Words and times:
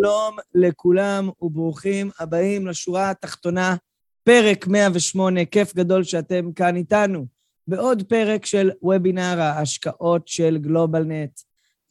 שלום 0.00 0.36
לכולם 0.54 1.30
וברוכים 1.42 2.10
הבאים 2.18 2.66
לשורה 2.66 3.10
התחתונה, 3.10 3.76
פרק 4.24 4.66
108, 4.66 5.44
כיף 5.44 5.74
גדול 5.74 6.04
שאתם 6.04 6.52
כאן 6.52 6.76
איתנו, 6.76 7.26
בעוד 7.66 8.02
פרק 8.02 8.46
של 8.46 8.70
וובינר 8.82 9.40
ההשקעות 9.40 10.28
של 10.28 10.58
גלובלנט. 10.58 11.30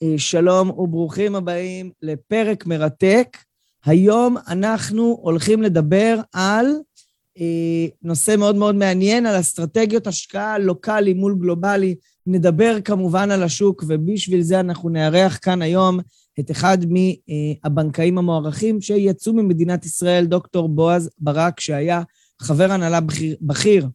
אה, 0.03 0.13
שלום 0.17 0.69
וברוכים 0.69 1.35
הבאים 1.35 1.91
לפרק 2.01 2.65
מרתק. 2.65 3.37
היום 3.85 4.37
אנחנו 4.47 5.19
הולכים 5.21 5.61
לדבר 5.61 6.19
על 6.33 6.65
אה, 7.39 7.87
נושא 8.01 8.35
מאוד 8.37 8.55
מאוד 8.55 8.75
מעניין, 8.75 9.25
על 9.25 9.39
אסטרטגיות 9.39 10.07
השקעה 10.07 10.57
לוקאלי 10.57 11.13
מול 11.13 11.35
גלובלי. 11.39 11.95
נדבר 12.31 12.77
כמובן 12.85 13.31
על 13.31 13.43
השוק, 13.43 13.83
ובשביל 13.87 14.41
זה 14.41 14.59
אנחנו 14.59 14.89
נארח 14.89 15.39
כאן 15.41 15.61
היום 15.61 15.99
את 16.39 16.51
אחד 16.51 16.77
מהבנקאים 16.85 18.17
המוערכים 18.17 18.81
שיצאו 18.81 19.33
ממדינת 19.33 19.85
ישראל, 19.85 20.25
דוקטור 20.25 20.69
בועז 20.69 21.09
ברק, 21.19 21.59
שהיה 21.59 22.01
חבר 22.41 22.71
הנהלה 22.71 23.01
בכיר, 23.01 23.35
בכיר 23.41 23.87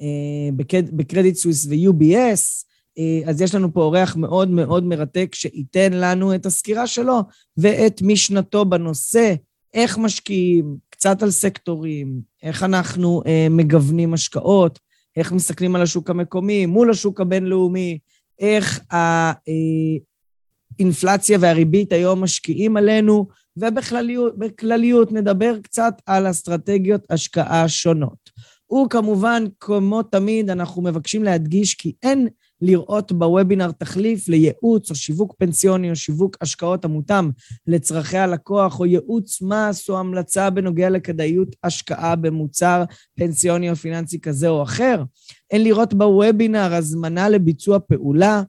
אה, 0.00 0.66
בקרדיט 0.92 1.34
סוויס 1.34 1.66
ו-UBS. 1.66 2.64
אה, 2.98 3.30
אז 3.30 3.40
יש 3.40 3.54
לנו 3.54 3.72
פה 3.72 3.82
אורח 3.82 4.16
מאוד 4.16 4.50
מאוד 4.50 4.84
מרתק 4.84 5.34
שייתן 5.34 5.92
לנו 5.92 6.34
את 6.34 6.46
הסקירה 6.46 6.86
שלו 6.86 7.20
ואת 7.56 8.02
משנתו 8.02 8.64
בנושא, 8.64 9.34
איך 9.74 9.98
משקיעים, 9.98 10.76
קצת 10.90 11.22
על 11.22 11.30
סקטורים, 11.30 12.20
איך 12.42 12.62
אנחנו 12.62 13.22
אה, 13.26 13.46
מגוונים 13.50 14.14
השקעות, 14.14 14.78
איך 15.16 15.32
מסתכלים 15.32 15.76
על 15.76 15.82
השוק 15.82 16.10
המקומי 16.10 16.66
מול 16.66 16.90
השוק 16.90 17.20
הבינלאומי, 17.20 17.98
איך 18.38 18.80
האינפלציה 20.78 21.38
והריבית 21.40 21.92
היום 21.92 22.22
משקיעים 22.24 22.76
עלינו, 22.76 23.28
ובכלליות 23.56 25.12
נדבר 25.12 25.58
קצת 25.62 25.94
על 26.06 26.30
אסטרטגיות 26.30 27.06
השקעה 27.10 27.68
שונות. 27.68 28.30
וכמובן, 28.72 29.44
כמו 29.60 30.02
תמיד, 30.02 30.50
אנחנו 30.50 30.82
מבקשים 30.82 31.24
להדגיש 31.24 31.74
כי 31.74 31.92
אין 32.02 32.28
לראות 32.62 33.12
בוובינר 33.12 33.70
תחליף 33.70 34.28
לייעוץ 34.28 34.90
או 34.90 34.94
שיווק 34.94 35.34
פנסיוני 35.38 35.90
או 35.90 35.96
שיווק 35.96 36.36
השקעות 36.40 36.84
המותאם 36.84 37.30
לצרכי 37.66 38.18
הלקוח, 38.18 38.80
או 38.80 38.86
ייעוץ 38.86 39.42
מס 39.42 39.90
או 39.90 39.98
המלצה 39.98 40.50
בנוגע 40.50 40.90
לכדאיות 40.90 41.56
השקעה 41.64 42.16
במוצר 42.16 42.84
פנסיוני 43.16 43.70
או 43.70 43.76
פיננסי 43.76 44.20
כזה 44.20 44.48
או 44.48 44.62
אחר. 44.62 45.02
אין 45.50 45.64
לראות 45.64 45.94
בוובינר 45.94 46.74
הזמנה 46.74 47.28
לביצוע 47.28 47.78
פעולה, 47.78 48.42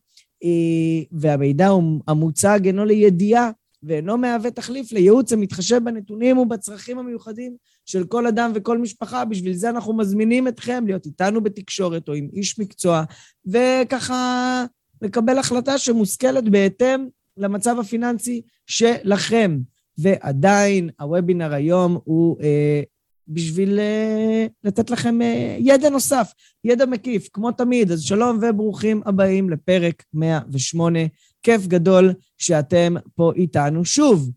אה, 0.43 1.03
והמידע 1.11 1.69
המוצג 2.07 2.59
אינו 2.65 2.85
לידיעה 2.85 3.51
ואינו 3.83 4.17
מהווה 4.17 4.51
תחליף 4.51 4.91
לייעוץ 4.91 5.33
המתחשב 5.33 5.79
בנתונים 5.83 6.37
ובצרכים 6.37 6.99
המיוחדים 6.99 7.55
של 7.85 8.03
כל 8.03 8.27
אדם 8.27 8.51
וכל 8.55 8.77
משפחה. 8.77 9.25
בשביל 9.25 9.53
זה 9.53 9.69
אנחנו 9.69 9.97
מזמינים 9.97 10.47
אתכם 10.47 10.83
להיות 10.87 11.05
איתנו 11.05 11.43
בתקשורת 11.43 12.09
או 12.09 12.13
עם 12.13 12.27
איש 12.33 12.59
מקצוע, 12.59 13.03
וככה 13.45 14.65
לקבל 15.01 15.37
החלטה 15.37 15.77
שמושכלת 15.77 16.49
בהתאם 16.49 17.07
למצב 17.37 17.79
הפיננסי 17.79 18.41
שלכם. 18.67 19.59
ועדיין, 19.97 20.89
הוובינר 20.99 21.53
היום 21.53 21.99
הוא 22.03 22.37
אה, 22.41 22.81
בשביל 23.27 23.79
אה, 23.79 24.45
לתת 24.63 24.89
לכם 24.89 25.21
אה, 25.21 25.57
ידע 25.59 25.89
נוסף, 25.89 26.33
ידע 26.63 26.85
מקיף, 26.85 27.29
כמו 27.33 27.51
תמיד. 27.51 27.91
אז 27.91 28.01
שלום 28.01 28.39
וברוכים 28.41 29.01
הבאים 29.05 29.49
לפרק 29.49 30.03
108. 30.13 30.99
כיף 31.43 31.67
גדול 31.67 32.13
שאתם 32.37 32.93
פה 33.15 33.31
איתנו 33.35 33.85
שוב. 33.85 34.31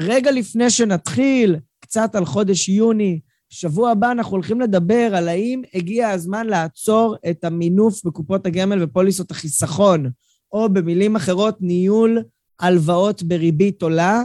רגע 0.00 0.30
לפני 0.30 0.70
שנתחיל, 0.70 1.56
קצת 1.88 2.14
על 2.14 2.24
חודש 2.24 2.68
יוני, 2.68 3.20
שבוע 3.50 3.90
הבא 3.90 4.12
אנחנו 4.12 4.32
הולכים 4.32 4.60
לדבר 4.60 5.14
על 5.14 5.28
האם 5.28 5.62
הגיע 5.74 6.08
הזמן 6.08 6.46
לעצור 6.46 7.16
את 7.30 7.44
המינוף 7.44 8.04
בקופות 8.04 8.46
הגמל 8.46 8.82
ופוליסות 8.82 9.30
החיסכון, 9.30 10.10
או 10.52 10.68
במילים 10.68 11.16
אחרות, 11.16 11.56
ניהול 11.60 12.22
הלוואות 12.60 13.22
בריבית 13.22 13.82
עולה. 13.82 14.22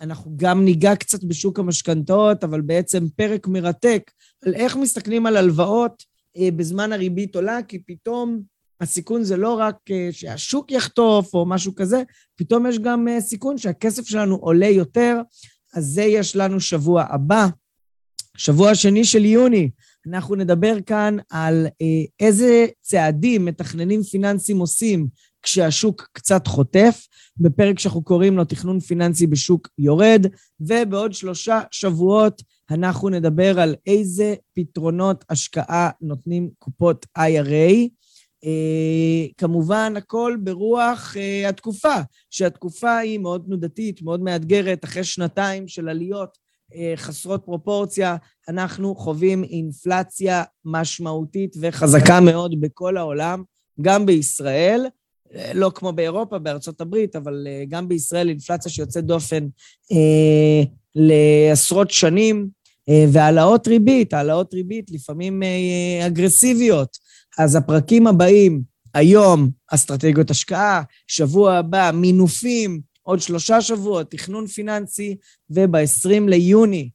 אנחנו 0.00 0.32
גם 0.36 0.64
ניגע 0.64 0.96
קצת 0.96 1.24
בשוק 1.24 1.58
המשכנתאות, 1.58 2.44
אבל 2.44 2.60
בעצם 2.60 3.06
פרק 3.16 3.46
מרתק 3.46 4.10
על 4.46 4.54
איך 4.54 4.76
מסתכלים 4.76 5.26
על 5.26 5.36
הלוואות 5.36 6.02
אה, 6.36 6.48
בזמן 6.56 6.92
הריבית 6.92 7.36
עולה, 7.36 7.62
כי 7.62 7.78
פתאום 7.78 8.40
הסיכון 8.80 9.24
זה 9.24 9.36
לא 9.36 9.52
רק 9.52 9.76
אה, 9.90 10.08
שהשוק 10.12 10.72
יחטוף 10.72 11.34
או 11.34 11.46
משהו 11.46 11.74
כזה, 11.74 12.02
פתאום 12.36 12.66
יש 12.66 12.78
גם 12.78 13.08
אה, 13.08 13.20
סיכון 13.20 13.58
שהכסף 13.58 14.08
שלנו 14.08 14.36
עולה 14.36 14.66
יותר, 14.66 15.20
אז 15.76 15.84
זה 15.84 16.02
יש 16.02 16.36
לנו 16.36 16.60
שבוע 16.60 17.04
הבא. 17.08 17.46
שבוע 18.36 18.74
שני 18.74 19.04
של 19.04 19.24
יוני, 19.24 19.70
אנחנו 20.06 20.34
נדבר 20.34 20.76
כאן 20.86 21.16
על 21.30 21.66
אה, 21.82 22.26
איזה 22.26 22.66
צעדים 22.80 23.44
מתכננים 23.44 24.02
פיננסיים 24.02 24.58
עושים 24.58 25.06
כשהשוק 25.42 26.08
קצת 26.12 26.46
חוטף, 26.46 27.06
בפרק 27.36 27.78
שאנחנו 27.78 28.02
קוראים 28.02 28.36
לו 28.36 28.44
תכנון 28.44 28.80
פיננסי 28.80 29.26
בשוק 29.26 29.68
יורד, 29.78 30.26
ובעוד 30.60 31.12
שלושה 31.12 31.60
שבועות 31.70 32.42
אנחנו 32.70 33.08
נדבר 33.08 33.60
על 33.60 33.74
איזה 33.86 34.34
פתרונות 34.54 35.24
השקעה 35.30 35.90
נותנים 36.00 36.50
קופות 36.58 37.06
IRA. 37.18 37.88
Uh, 38.44 39.32
כמובן, 39.38 39.94
הכל 39.96 40.36
ברוח 40.40 41.16
uh, 41.16 41.48
התקופה, 41.48 41.94
שהתקופה 42.30 42.98
היא 42.98 43.18
מאוד 43.18 43.42
תנודתית, 43.46 44.02
מאוד 44.02 44.20
מאתגרת, 44.20 44.84
אחרי 44.84 45.04
שנתיים 45.04 45.68
של 45.68 45.88
עליות 45.88 46.38
uh, 46.72 46.74
חסרות 46.96 47.42
פרופורציה, 47.44 48.16
אנחנו 48.48 48.94
חווים 48.94 49.44
אינפלציה 49.44 50.42
משמעותית 50.64 51.56
וחזקה 51.60 52.20
מאוד 52.20 52.60
בכל 52.60 52.96
העולם, 52.96 53.42
גם 53.80 54.06
בישראל, 54.06 54.86
לא 55.54 55.70
כמו 55.74 55.92
באירופה, 55.92 56.38
בארצות 56.38 56.80
הברית, 56.80 57.16
אבל 57.16 57.46
גם 57.68 57.88
בישראל 57.88 58.28
אינפלציה 58.28 58.72
שיוצאת 58.72 59.04
דופן 59.04 59.46
uh, 59.92 60.66
לעשרות 60.94 61.90
שנים, 61.90 62.48
והעלאות 63.12 63.68
ריבית, 63.68 64.14
העלאות 64.14 64.54
ריבית 64.54 64.90
לפעמים 64.90 65.42
אגרסיביות. 66.06 67.05
אז 67.38 67.56
הפרקים 67.56 68.06
הבאים, 68.06 68.62
היום 68.94 69.50
אסטרטגיות 69.68 70.30
השקעה, 70.30 70.82
שבוע 71.06 71.54
הבא 71.54 71.90
מינופים, 71.94 72.80
עוד 73.02 73.20
שלושה 73.20 73.60
שבועות, 73.60 74.10
תכנון 74.10 74.46
פיננסי, 74.46 75.16
וב-20 75.50 76.28
ליוני, 76.28 76.90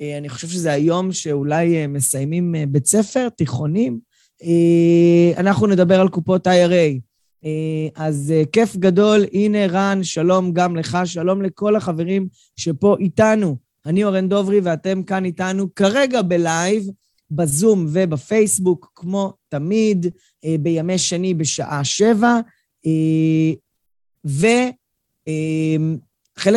אה, 0.00 0.18
אני 0.18 0.28
חושב 0.28 0.48
שזה 0.48 0.72
היום 0.72 1.12
שאולי 1.12 1.76
אה, 1.76 1.86
מסיימים 1.86 2.54
אה, 2.54 2.64
בית 2.68 2.86
ספר, 2.86 3.28
תיכונים, 3.28 4.10
אנחנו 5.36 5.66
נדבר 5.66 6.00
על 6.00 6.08
קופות 6.08 6.46
IRA. 6.46 7.00
אז 7.94 8.34
כיף 8.52 8.76
גדול, 8.76 9.24
הנה 9.32 9.66
רן, 9.66 10.02
שלום 10.02 10.52
גם 10.52 10.76
לך, 10.76 10.98
שלום 11.04 11.42
לכל 11.42 11.76
החברים 11.76 12.28
שפה 12.56 12.96
איתנו. 13.00 13.56
אני 13.86 14.04
אורן 14.04 14.28
דוברי 14.28 14.60
ואתם 14.60 15.02
כאן 15.02 15.24
איתנו 15.24 15.74
כרגע 15.74 16.22
בלייב. 16.22 16.82
בזום 17.30 17.86
ובפייסבוק, 17.92 18.92
כמו 18.94 19.32
תמיד, 19.48 20.06
אה, 20.44 20.56
בימי 20.60 20.98
שני 20.98 21.34
בשעה 21.34 21.84
שבע, 21.84 22.40
אה, 22.86 23.52
וחלק 24.24 24.46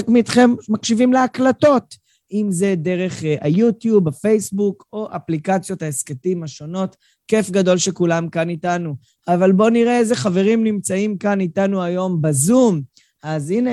אה, 0.09 0.13
מכם 0.13 0.55
מקשיבים 0.69 1.13
להקלטות, 1.13 1.95
אם 2.31 2.47
זה 2.49 2.75
דרך 2.77 3.23
היוטיוב, 3.41 4.07
הפייסבוק, 4.07 4.85
או 4.93 5.07
אפליקציות 5.15 5.81
ההסכתים 5.81 6.43
השונות. 6.43 6.95
כיף 7.27 7.49
גדול 7.49 7.77
שכולם 7.77 8.29
כאן 8.29 8.49
איתנו. 8.49 8.95
אבל 9.27 9.51
בואו 9.51 9.69
נראה 9.69 9.97
איזה 9.97 10.15
חברים 10.15 10.63
נמצאים 10.63 11.17
כאן 11.17 11.41
איתנו 11.41 11.83
היום 11.83 12.21
בזום. 12.21 12.81
אז 13.23 13.51
הנה, 13.51 13.69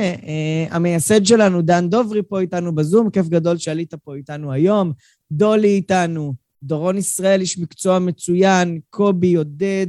המייסד 0.70 1.26
שלנו, 1.26 1.62
דן 1.62 1.88
דוברי, 1.88 2.22
פה 2.22 2.40
איתנו 2.40 2.74
בזום, 2.74 3.10
כיף 3.10 3.28
גדול 3.28 3.58
שעלית 3.58 3.94
פה 3.94 4.14
איתנו 4.14 4.52
היום. 4.52 4.92
דולי 5.32 5.68
איתנו, 5.68 6.34
דורון 6.62 6.98
ישראל, 6.98 7.40
איש 7.40 7.58
מקצוע 7.58 7.98
מצוין, 7.98 8.80
קובי, 8.90 9.34
עודד, 9.34 9.86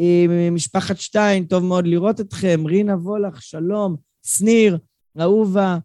אה, 0.00 0.50
משפחת 0.50 0.96
שטיין, 0.96 1.44
טוב 1.44 1.64
מאוד 1.64 1.86
לראות 1.86 2.20
אתכם, 2.20 2.62
רינה 2.66 2.94
וולך, 2.94 3.42
שלום, 3.42 3.96
שניר, 4.26 4.78
אהובה, 5.20 5.78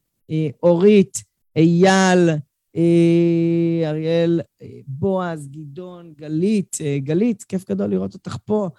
אורית, 0.63 1.24
אייל, 1.56 2.30
אריאל, 3.85 4.41
בועז, 4.88 5.47
גדעון, 5.47 6.13
גלית, 6.18 6.77
גלית, 6.97 7.44
כיף 7.44 7.69
גדול 7.69 7.89
לראות 7.89 8.13
אותך 8.13 8.38
פה, 8.45 8.69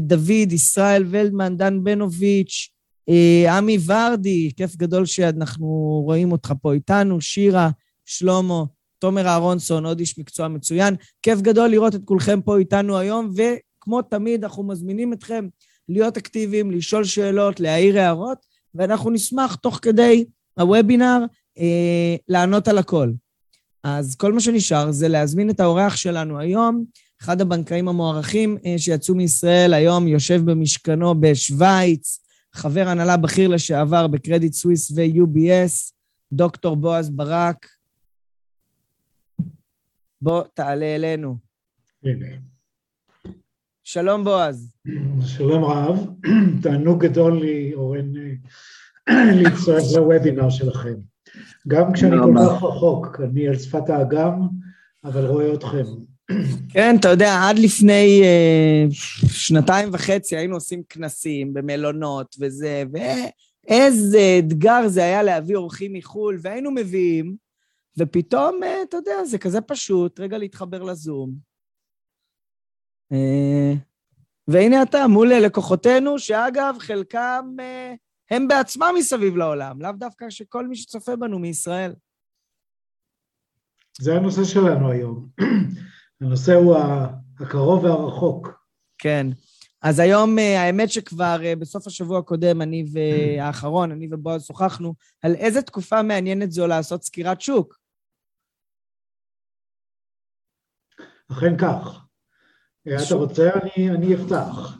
דוד, 0.00 0.52
ישראל 0.52 1.04
ולדמן, 1.06 1.56
דן 1.56 1.84
בנוביץ', 1.84 2.68
עמי 3.50 3.78
ורדי, 3.86 4.50
כיף 4.56 4.76
גדול 4.76 5.06
שאנחנו 5.06 5.66
רואים 6.04 6.32
אותך 6.32 6.52
פה 6.62 6.72
איתנו, 6.72 7.20
שירה, 7.20 7.70
שלמה, 8.04 8.64
תומר 8.98 9.26
אהרונסון, 9.26 9.86
עוד 9.86 10.00
איש 10.00 10.18
מקצוע 10.18 10.48
מצוין. 10.48 10.94
כיף 11.22 11.40
גדול 11.40 11.68
לראות 11.70 11.94
את 11.94 12.00
כולכם 12.04 12.40
פה 12.40 12.58
איתנו 12.58 12.98
היום, 12.98 13.30
וכמו 13.36 14.02
תמיד, 14.02 14.44
אנחנו 14.44 14.62
מזמינים 14.62 15.12
אתכם 15.12 15.48
להיות 15.88 16.16
אקטיביים, 16.16 16.70
לשאול 16.70 17.04
שאלות, 17.04 17.60
להעיר 17.60 17.98
הערות, 17.98 18.38
ואנחנו 18.74 19.10
נשמח 19.10 19.54
תוך 19.54 19.78
כדי 19.82 20.24
הוובינר 20.58 21.24
אה, 21.58 22.16
לענות 22.28 22.68
על 22.68 22.78
הכל. 22.78 23.10
אז 23.84 24.16
כל 24.16 24.32
מה 24.32 24.40
שנשאר 24.40 24.92
זה 24.92 25.08
להזמין 25.08 25.50
את 25.50 25.60
האורח 25.60 25.96
שלנו 25.96 26.38
היום, 26.38 26.84
אחד 27.22 27.40
הבנקאים 27.40 27.88
המוערכים 27.88 28.58
אה, 28.66 28.74
שיצאו 28.78 29.14
מישראל, 29.14 29.74
היום 29.74 30.08
יושב 30.08 30.42
במשכנו 30.44 31.20
בשוויץ, 31.20 32.20
חבר 32.54 32.88
הנהלה 32.88 33.16
בכיר 33.16 33.48
לשעבר 33.48 34.06
בקרדיט 34.06 34.52
סוויס 34.52 34.90
ו-UBS, 34.90 35.92
דוקטור 36.32 36.76
בועז 36.76 37.10
ברק. 37.10 37.66
בוא, 40.26 40.42
תעלה 40.54 40.94
אלינו. 40.94 41.36
הנה. 42.04 42.26
שלום, 43.84 44.24
בועז. 44.24 44.72
שלום 45.26 45.64
רב, 45.64 46.06
תענוג 46.62 47.04
גדול 47.04 47.40
לי, 47.40 47.74
אורן, 47.74 48.12
להצטרף 49.42 49.82
לוובינר 49.96 50.50
שלכם. 50.50 50.94
גם 51.68 51.92
כשאני 51.92 52.16
כל 52.22 52.34
כך 52.38 52.62
רחוק, 52.62 53.20
אני 53.24 53.48
על 53.48 53.58
שפת 53.58 53.90
האגם, 53.90 54.40
אבל 55.04 55.26
רואה 55.26 55.54
אתכם. 55.54 55.84
כן, 56.72 56.96
אתה 57.00 57.08
יודע, 57.08 57.48
עד 57.48 57.58
לפני 57.58 58.22
uh, 58.22 58.94
שנתיים 59.30 59.88
וחצי 59.92 60.36
היינו 60.36 60.54
עושים 60.54 60.82
כנסים 60.88 61.54
במלונות 61.54 62.36
וזה, 62.40 62.84
ואיזה 62.92 64.36
אתגר 64.38 64.88
זה 64.88 65.04
היה 65.04 65.22
להביא 65.22 65.56
אורחים 65.56 65.92
מחו"ל, 65.92 66.38
והיינו 66.42 66.70
מביאים, 66.70 67.45
ופתאום, 67.98 68.60
uh, 68.62 68.88
אתה 68.88 68.96
יודע, 68.96 69.24
זה 69.24 69.38
כזה 69.38 69.60
פשוט, 69.60 70.20
רגע 70.20 70.38
להתחבר 70.38 70.82
לזום. 70.82 71.34
Uh, 73.12 73.76
והנה 74.48 74.82
אתה, 74.82 75.06
מול 75.06 75.32
לקוחותינו, 75.34 76.18
שאגב, 76.18 76.76
חלקם, 76.78 77.56
uh, 77.58 77.96
הם 78.30 78.48
בעצמם 78.48 78.94
מסביב 78.98 79.36
לעולם, 79.36 79.82
לאו 79.82 79.92
דווקא 79.92 80.30
שכל 80.30 80.66
מי 80.66 80.76
שצופה 80.76 81.16
בנו 81.16 81.38
מישראל. 81.38 81.92
זה 84.00 84.14
הנושא 84.14 84.44
שלנו 84.44 84.90
היום. 84.90 85.28
הנושא 86.20 86.54
הוא 86.54 86.76
הקרוב 87.40 87.84
והרחוק. 87.84 88.48
כן. 88.98 89.26
אז 89.82 89.98
היום, 89.98 90.38
האמת 90.38 90.90
שכבר 90.90 91.36
בסוף 91.58 91.86
השבוע 91.86 92.18
הקודם, 92.18 92.62
אני 92.62 92.84
והאחרון, 92.92 93.92
אני 93.92 94.08
ובועז 94.10 94.44
שוחחנו, 94.44 94.94
על 95.22 95.34
איזה 95.34 95.62
תקופה 95.62 96.02
מעניינת 96.02 96.52
זו 96.52 96.66
לעשות 96.66 97.02
סקירת 97.02 97.40
שוק. 97.40 97.78
אכן 101.32 101.56
כך. 101.56 102.06
אתה 102.88 103.14
רוצה? 103.14 103.50
אני, 103.54 103.90
אני 103.90 104.14
אפתח. 104.14 104.78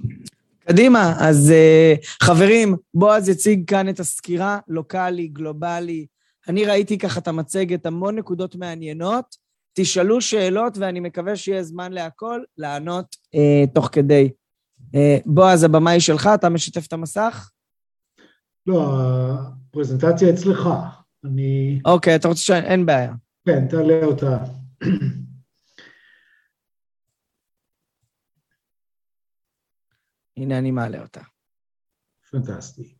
קדימה, 0.69 1.15
אז 1.21 1.53
uh, 1.53 2.07
חברים, 2.23 2.77
בועז 2.95 3.29
יציג 3.29 3.71
כאן 3.71 3.89
את 3.89 4.01
הסקירה, 4.01 4.59
לוקאלי, 4.69 5.29
גלובלי. 5.29 6.07
אני 6.49 6.65
ראיתי 6.65 6.99
ככה 6.99 7.21
את 7.21 7.29
המצגת, 7.29 7.87
המון 7.87 8.19
נקודות 8.19 8.57
מעניינות. 8.57 9.37
תשאלו 9.75 10.21
שאלות, 10.21 10.79
ואני 10.79 11.01
מקווה 11.01 11.37
שיהיה 11.37 11.63
זמן 11.63 11.93
להכל, 11.93 12.41
לענות 12.59 13.17
uh, 13.27 13.71
תוך 13.75 13.89
כדי. 13.93 14.31
Uh, 14.83 14.97
בועז, 15.27 15.65
הבמה 15.65 15.91
היא 15.91 16.01
שלך, 16.01 16.31
אתה 16.35 16.49
משתף 16.49 16.87
את 16.87 16.93
המסך? 16.93 17.51
לא, 18.67 18.93
הפרזנטציה 19.71 20.31
אצלך. 20.31 20.69
אני... 21.25 21.81
אוקיי, 21.85 22.15
okay, 22.15 22.17
אתה 22.17 22.29
רוצה 22.29 22.41
ש... 22.41 22.51
אין 22.51 22.87
בעיה. 22.87 23.13
כן, 23.47 23.67
תעלה 23.69 24.05
אותה. 24.05 24.39
הנה 30.37 30.59
אני 30.59 30.71
מעלה 30.71 31.03
אותה. 31.03 31.21
פנטסטי. 32.31 32.97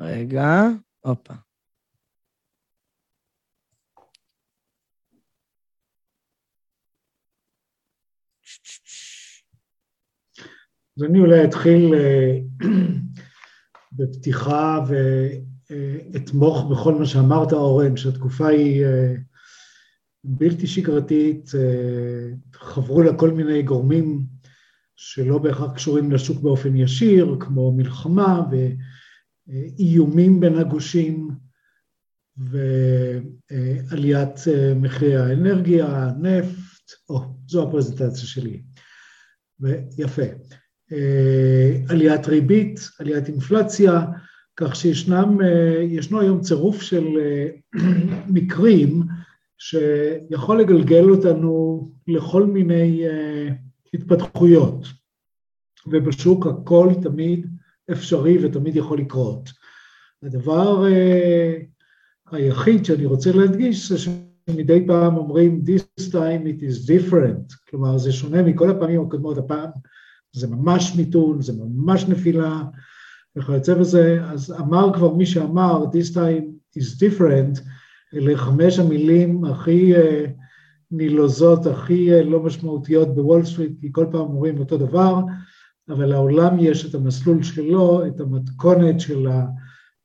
רגע, 0.00 0.44
הופה. 1.00 1.34
אז 10.96 11.02
אני 11.04 11.18
אולי 11.18 11.44
אתחיל 11.44 11.94
בפתיחה 13.92 14.78
ואתמוך 14.88 16.64
בכל 16.70 16.94
מה 16.94 17.06
שאמרת, 17.06 17.52
אורן, 17.52 17.96
שהתקופה 17.96 18.46
היא 18.46 18.84
בלתי 20.30 20.66
שגרתית, 20.66 21.50
חברו 22.52 23.02
לה 23.02 23.16
כל 23.16 23.30
מיני 23.30 23.62
גורמים 23.62 24.22
שלא 24.96 25.38
בהכרח 25.38 25.72
קשורים 25.72 26.12
לשוק 26.12 26.40
באופן 26.40 26.76
ישיר, 26.76 27.36
כמו 27.40 27.72
מלחמה 27.72 28.42
ואיומים 29.48 30.40
בין 30.40 30.54
הגושים 30.54 31.30
ועליית 32.36 34.40
מחירי 34.76 35.16
האנרגיה, 35.16 35.86
הנפט, 35.86 36.90
או, 37.08 37.20
זו 37.46 37.68
הפרזנטציה 37.68 38.26
שלי. 38.26 38.62
ויפה. 39.60 40.22
עליית 41.88 42.26
ריבית, 42.26 42.90
עליית 42.98 43.28
אינפלציה, 43.28 44.02
כך 44.56 44.76
שישנם, 44.76 45.38
ישנו 45.88 46.20
היום 46.20 46.40
צירוף 46.40 46.82
של 46.82 47.04
מקרים 48.34 49.02
שיכול 49.58 50.60
לגלגל 50.60 51.10
אותנו 51.10 51.90
לכל 52.08 52.46
מיני 52.46 53.04
uh, 53.06 53.52
התפתחויות, 53.94 54.86
ובשוק 55.86 56.46
הכל 56.46 56.88
תמיד 57.02 57.46
אפשרי 57.92 58.46
ותמיד 58.46 58.76
יכול 58.76 58.98
לקרות. 58.98 59.50
הדבר 60.22 60.84
uh, 60.84 61.64
היחיד 62.30 62.84
שאני 62.84 63.06
רוצה 63.06 63.32
להדגיש 63.32 63.92
זה 63.92 63.98
שמדי 63.98 64.86
פעם 64.86 65.16
אומרים 65.16 65.62
This 65.66 66.02
time 66.08 66.46
it 66.46 66.62
is 66.62 66.88
different, 66.88 67.56
כלומר 67.70 67.98
זה 67.98 68.12
שונה 68.12 68.42
מכל 68.42 68.70
הפעמים 68.70 69.02
הקודמות, 69.02 69.38
הפעם 69.38 69.70
זה 70.32 70.46
ממש 70.46 70.96
מיתון, 70.96 71.42
זה 71.42 71.52
ממש 71.52 72.04
נפילה 72.04 72.62
וכיוצא 73.36 73.74
בזה, 73.74 74.18
אז 74.24 74.54
אמר 74.60 74.94
כבר 74.94 75.14
מי 75.14 75.26
שאמר 75.26 75.84
This 75.84 76.14
time 76.14 76.44
is 76.78 76.98
different, 76.98 77.60
אלה 78.14 78.36
חמש 78.36 78.78
המילים 78.78 79.44
הכי 79.44 79.94
נלוזות, 80.90 81.66
הכי 81.66 82.24
לא 82.24 82.42
משמעותיות 82.42 83.14
בוול 83.14 83.44
סטריט, 83.44 83.72
כי 83.80 83.88
כל 83.92 84.06
פעם 84.10 84.20
אומרים 84.20 84.58
אותו 84.58 84.78
דבר, 84.78 85.20
אבל 85.88 86.06
לעולם 86.06 86.56
יש 86.60 86.86
את 86.86 86.94
המסלול 86.94 87.42
שלו, 87.42 88.06
את 88.06 88.20
המתכונת 88.20 89.00
של 89.00 89.28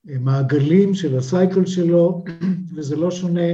המעגלים, 0.10 0.94
של 0.94 1.18
ה 1.18 1.26
cycle 1.26 1.66
שלו, 1.66 2.24
וזה 2.76 2.96
לא 2.96 3.12
שונה 3.12 3.50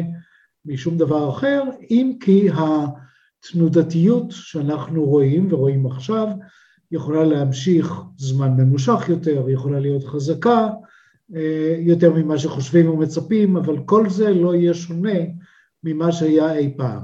משום 0.65 0.98
דבר 0.98 1.29
אחר, 1.29 1.63
אם 1.89 2.13
כי 2.20 2.50
התנודתיות 2.53 4.25
שאנחנו 4.29 5.06
רואים 5.06 5.53
ורואים 5.53 5.86
עכשיו, 5.86 6.27
יכולה 6.91 7.24
להמשיך 7.24 7.94
זמן 8.18 8.51
ממושך 8.51 9.10
יותר, 9.10 9.50
יכולה 9.50 9.79
להיות 9.79 10.03
חזקה, 10.03 10.70
יותר 11.79 12.13
ממה 12.13 12.38
שחושבים 12.38 12.89
ומצפים, 12.89 13.57
אבל 13.57 13.77
כל 13.86 14.09
זה 14.09 14.33
לא 14.33 14.55
יהיה 14.55 14.74
שונה 14.74 15.19
ממה 15.83 16.12
שהיה 16.12 16.53
אי 16.53 16.74
פעם. 16.77 17.01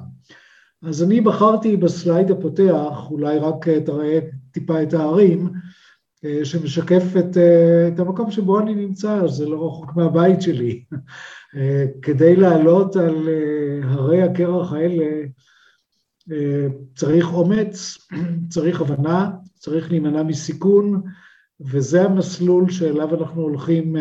אז 0.83 1.03
אני 1.03 1.21
בחרתי 1.21 1.77
בסלייד 1.77 2.31
הפותח, 2.31 3.07
אולי 3.11 3.39
רק 3.39 3.69
תראה 3.69 4.19
טיפה 4.51 4.83
את 4.83 4.93
הערים, 4.93 5.49
שמשקף 6.43 7.03
את, 7.19 7.37
את 7.93 7.99
המקום 7.99 8.31
שבו 8.31 8.59
אני 8.59 8.75
נמצא, 8.75 9.27
זה 9.27 9.45
לא 9.49 9.67
רחוק 9.67 9.95
מהבית 9.95 10.41
שלי. 10.41 10.83
כדי 12.01 12.35
לעלות 12.35 12.95
על 12.95 13.29
הרי 13.83 14.21
הקרח 14.21 14.73
האלה 14.73 15.05
צריך 16.95 17.33
אומץ, 17.33 17.97
צריך 18.53 18.81
הבנה, 18.81 19.31
צריך 19.59 19.91
להימנע 19.91 20.23
מסיכון, 20.23 21.01
וזה 21.61 22.03
המסלול 22.03 22.69
שאליו 22.69 23.15
אנחנו 23.15 23.41
הולכים 23.41 23.95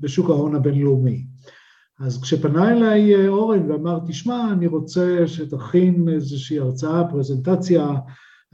בשוק 0.00 0.30
ההון 0.30 0.54
הבינלאומי. 0.54 1.24
אז 2.00 2.22
כשפנה 2.22 2.72
אליי 2.72 3.28
אורן 3.28 3.70
ואמר, 3.70 3.98
תשמע, 4.06 4.52
אני 4.52 4.66
רוצה 4.66 5.26
שתכין 5.26 6.08
איזושהי 6.08 6.58
הרצאה, 6.58 7.08
פרזנטציה, 7.10 7.88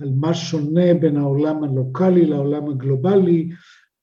על 0.00 0.10
מה 0.14 0.34
שונה 0.34 0.94
בין 1.00 1.16
העולם 1.16 1.64
הלוקאלי 1.64 2.26
לעולם 2.26 2.68
הגלובלי, 2.68 3.50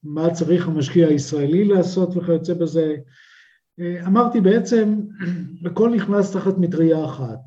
מה 0.04 0.34
צריך 0.34 0.68
המשקיע 0.68 1.08
הישראלי 1.08 1.66
לעשות 1.66 2.18
וכיוצא 2.18 2.54
בזה. 2.54 2.96
אמרתי 4.08 4.42
בעצם, 4.42 5.00
הכל 5.66 5.90
נכנס 5.90 6.32
תחת 6.32 6.58
מטריה 6.58 7.06
אחת. 7.06 7.40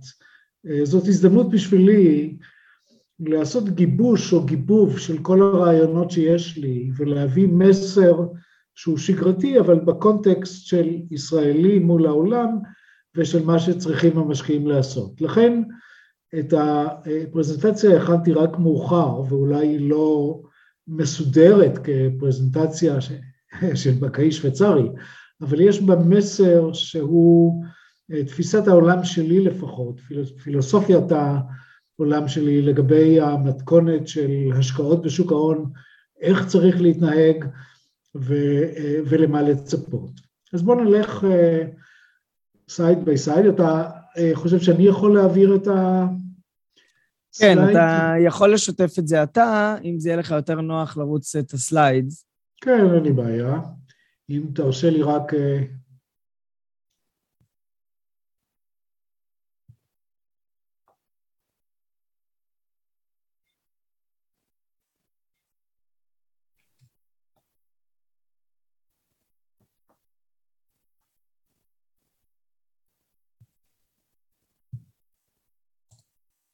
זאת 0.85 1.09
הזדמנות 1.09 1.51
בשבילי 1.51 2.37
לעשות 3.21 3.69
גיבוש 3.69 4.33
או 4.33 4.45
גיבוב 4.45 4.99
של 4.99 5.19
כל 5.19 5.43
הרעיונות 5.43 6.11
שיש 6.11 6.59
לי 6.59 6.91
ולהביא 6.97 7.49
מסר 7.49 8.27
שהוא 8.75 8.99
שגרתי, 8.99 9.61
אבל 9.61 9.81
בקונטקסט 9.81 10.67
של 10.67 10.89
ישראלי 11.11 11.79
מול 11.79 12.07
העולם 12.07 12.49
ושל 13.17 13.45
מה 13.45 13.59
שצריכים 13.59 14.19
המשקיעים 14.19 14.67
לעשות. 14.67 15.21
לכן 15.21 15.63
את 16.39 16.55
הפרזנטציה 16.57 18.03
הכנתי 18.03 18.33
רק 18.33 18.59
מאוחר, 18.59 19.21
ואולי 19.21 19.69
היא 19.69 19.91
לא 19.91 20.41
מסודרת 20.89 21.79
כפרזנטציה 21.79 22.97
של 23.75 23.91
בנקאי 24.01 24.33
שוויצרי, 24.33 24.89
אבל 25.41 25.61
יש 25.61 25.83
בה 25.83 25.97
מסר 25.97 26.73
שהוא 26.73 27.65
תפיסת 28.27 28.69
העולם 28.69 29.05
שלי 29.05 29.41
לפחות, 29.41 30.01
פילוסופיית 30.43 31.13
העולם 31.99 32.29
שלי 32.29 32.63
לגבי 32.63 33.21
המתכונת 33.21 34.09
של 34.09 34.31
השקעות 34.59 35.03
בשוק 35.03 35.33
ההון, 35.33 35.73
איך 36.21 36.47
צריך 36.47 36.81
להתנהג 36.81 37.45
ולמה 39.05 39.43
לצפות. 39.43 40.11
אז 40.53 40.63
בואו 40.63 40.85
נלך 40.85 41.25
slide 42.69 43.05
by 43.05 43.19
slide, 43.19 43.47
אתה 43.47 43.91
uh, 43.91 44.21
חושב 44.35 44.59
שאני 44.59 44.87
יכול 44.87 45.15
להעביר 45.15 45.57
את 45.57 45.67
ה... 45.67 46.07
כן, 47.39 47.59
אתה 47.71 48.15
יכול 48.25 48.55
לשתף 48.55 48.95
את 48.99 49.09
זה 49.09 49.23
אתה, 49.23 49.77
אם 49.85 49.99
זה 49.99 50.09
יהיה 50.09 50.17
לך 50.17 50.31
יותר 50.31 50.61
נוח 50.61 50.97
לרוץ 50.97 51.37
את 51.37 51.53
הסליידס. 51.53 52.27
כן, 52.61 52.95
אין 52.95 53.03
לי 53.03 53.13
בעיה. 53.13 53.61
אם 54.31 54.43
תרשה 54.55 54.91
לי 54.91 55.03
רק... 55.03 55.33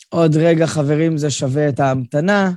עוד 0.09 0.37
רגע, 0.37 0.67
חברים, 0.67 1.17
זה 1.17 1.31
שווה 1.31 1.69
את 1.69 1.81
ההמתנה. 1.81 2.53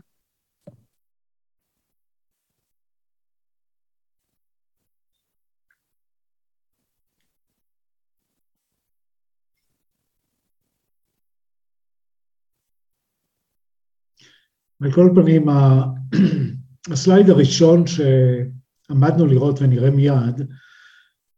מכל 14.81 15.10
פנים, 15.15 15.46
ה 16.91 16.98
slide 16.98 17.29
הראשון 17.29 17.84
שעמדנו 17.88 19.25
לראות 19.25 19.62
ונראה 19.62 19.91
מיד, 19.91 20.41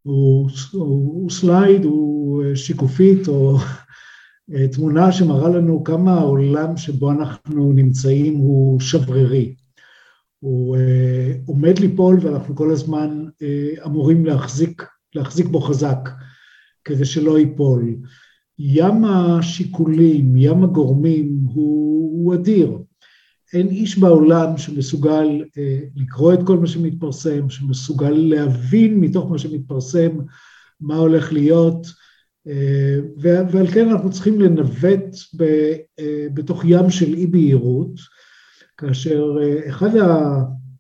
הוא, 0.01 0.50
הוא, 0.72 0.84
הוא 0.84 1.29
slide, 1.29 1.85
הוא 1.86 2.43
שיקופית 2.55 3.27
או 3.27 3.58
אה, 3.58 3.63
תמונה 4.71 5.12
שמראה 5.12 5.50
לנו 5.50 5.83
כמה 5.83 6.13
העולם 6.13 6.77
שבו 6.77 7.12
אנחנו 7.12 7.73
נמצאים 7.73 8.35
הוא 8.35 8.79
שברירי. 8.79 9.55
הוא 10.39 10.77
uh, 10.77 10.79
עומד 11.45 11.79
ליפול 11.79 12.19
ואנחנו 12.21 12.55
כל 12.55 12.71
הזמן 12.71 13.25
uh, 13.27 13.85
אמורים 13.85 14.25
להחזיק, 14.25 14.83
להחזיק 15.15 15.45
בו 15.45 15.62
חזק 15.62 16.09
כדי 16.83 17.05
שלא 17.05 17.39
ייפול. 17.39 17.95
ים 18.59 19.05
השיקולים, 19.05 20.38
ים 20.38 20.63
הגורמים 20.63 21.39
הוא, 21.43 22.25
הוא 22.25 22.35
אדיר. 22.35 22.77
אין 23.53 23.67
איש 23.67 23.97
בעולם 23.97 24.57
שמסוגל 24.57 25.41
uh, 25.41 25.50
לקרוא 25.95 26.33
את 26.33 26.39
כל 26.45 26.57
מה 26.57 26.67
שמתפרסם, 26.67 27.50
שמסוגל 27.50 28.13
להבין 28.13 29.00
מתוך 29.00 29.31
מה 29.31 29.38
שמתפרסם 29.38 30.17
מה 30.81 30.95
הולך 30.95 31.33
להיות, 31.33 31.85
אה, 31.85 32.02
ועל 33.17 33.67
כן 33.73 33.89
אנחנו 33.89 34.12
צריכים 34.12 34.41
לנווט 34.41 35.15
אה, 36.00 36.27
בתוך 36.33 36.63
ים 36.65 36.89
של 36.89 37.13
אי 37.13 37.27
בהירות, 37.27 38.00
כאשר 38.77 39.25
אה, 39.41 39.69
אחד 39.69 39.89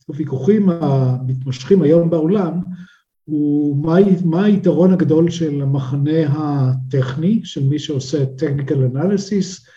הוויכוחים 0.07 0.69
המתמשכים 0.69 1.81
היום 1.81 2.09
בעולם 2.09 2.59
הוא 3.25 3.85
מה, 3.85 3.95
מה 4.25 4.45
היתרון 4.45 4.93
הגדול 4.93 5.29
של 5.29 5.61
המחנה 5.61 6.19
הטכני, 6.27 7.41
של 7.43 7.63
מי 7.63 7.79
שעושה 7.79 8.23
technical 8.23 8.95
analysis, 8.95 9.67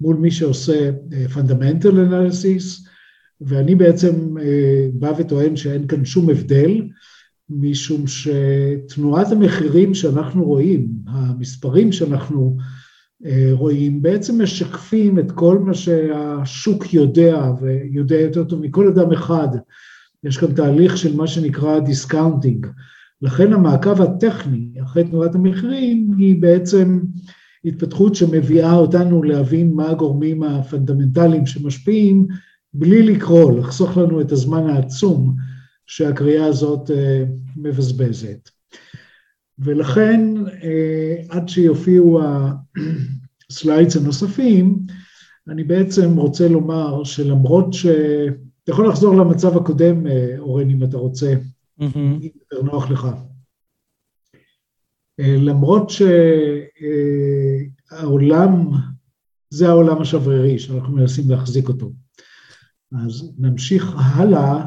מול 0.00 0.16
מי 0.16 0.30
שעושה 0.30 0.90
fundamental 1.34 1.92
analysis, 1.92 2.88
ואני 3.40 3.74
בעצם 3.74 4.34
בא 4.92 5.12
וטוען 5.18 5.56
שאין 5.56 5.86
כאן 5.86 6.04
שום 6.04 6.30
הבדל, 6.30 6.82
משום 7.60 8.04
שתנועת 8.06 9.32
המחירים 9.32 9.94
שאנחנו 9.94 10.44
רואים, 10.44 10.88
המספרים 11.06 11.92
שאנחנו 11.92 12.56
אה, 13.26 13.50
רואים, 13.52 14.02
בעצם 14.02 14.42
משקפים 14.42 15.18
את 15.18 15.32
כל 15.32 15.58
מה 15.58 15.74
שהשוק 15.74 16.94
יודע, 16.94 17.52
ויודע 17.60 18.20
יותר 18.20 18.44
טוב 18.44 18.60
מכל 18.60 18.88
אדם 18.88 19.12
אחד. 19.12 19.48
יש 20.24 20.36
כאן 20.36 20.54
תהליך 20.54 20.96
של 20.96 21.16
מה 21.16 21.26
שנקרא 21.26 21.78
discounting. 21.78 22.66
לכן 23.22 23.52
המעקב 23.52 24.02
הטכני 24.02 24.68
אחרי 24.82 25.04
תנועת 25.04 25.34
המחירים 25.34 26.10
היא 26.18 26.42
בעצם 26.42 27.00
התפתחות 27.64 28.14
שמביאה 28.14 28.74
אותנו 28.74 29.22
להבין 29.22 29.72
מה 29.72 29.90
הגורמים 29.90 30.42
הפונדמנטליים 30.42 31.46
שמשפיעים, 31.46 32.26
בלי 32.74 33.02
לקרוא, 33.02 33.52
לחסוך 33.52 33.96
לנו 33.96 34.20
את 34.20 34.32
הזמן 34.32 34.70
העצום 34.70 35.36
שהקריאה 35.86 36.46
הזאת 36.46 36.90
אה, 36.90 37.24
מבזבזת. 37.56 38.50
ולכן 39.58 40.20
אה, 40.62 41.16
עד 41.28 41.48
שיופיעו 41.48 42.20
הסליידס 43.50 43.96
הנוספים, 43.96 44.78
אני 45.48 45.64
בעצם 45.64 46.16
רוצה 46.16 46.48
לומר 46.48 47.04
שלמרות 47.04 47.72
ש... 47.72 47.86
אתה 48.64 48.72
יכול 48.72 48.88
לחזור 48.88 49.16
למצב 49.16 49.56
הקודם, 49.56 50.06
אה, 50.06 50.34
אורן, 50.38 50.70
אם 50.70 50.84
אתה 50.84 50.96
רוצה, 50.96 51.34
mm-hmm. 51.80 51.96
אם 51.96 52.28
יותר 52.40 52.62
נוח 52.62 52.90
לך. 52.90 53.08
למרות 55.18 55.90
שהעולם, 57.90 58.70
זה 59.50 59.68
העולם 59.68 60.02
השברירי 60.02 60.58
שאנחנו 60.58 60.96
מנסים 60.96 61.30
להחזיק 61.30 61.68
אותו. 61.68 61.92
אז 63.06 63.32
נמשיך 63.38 63.94
הלאה, 63.96 64.66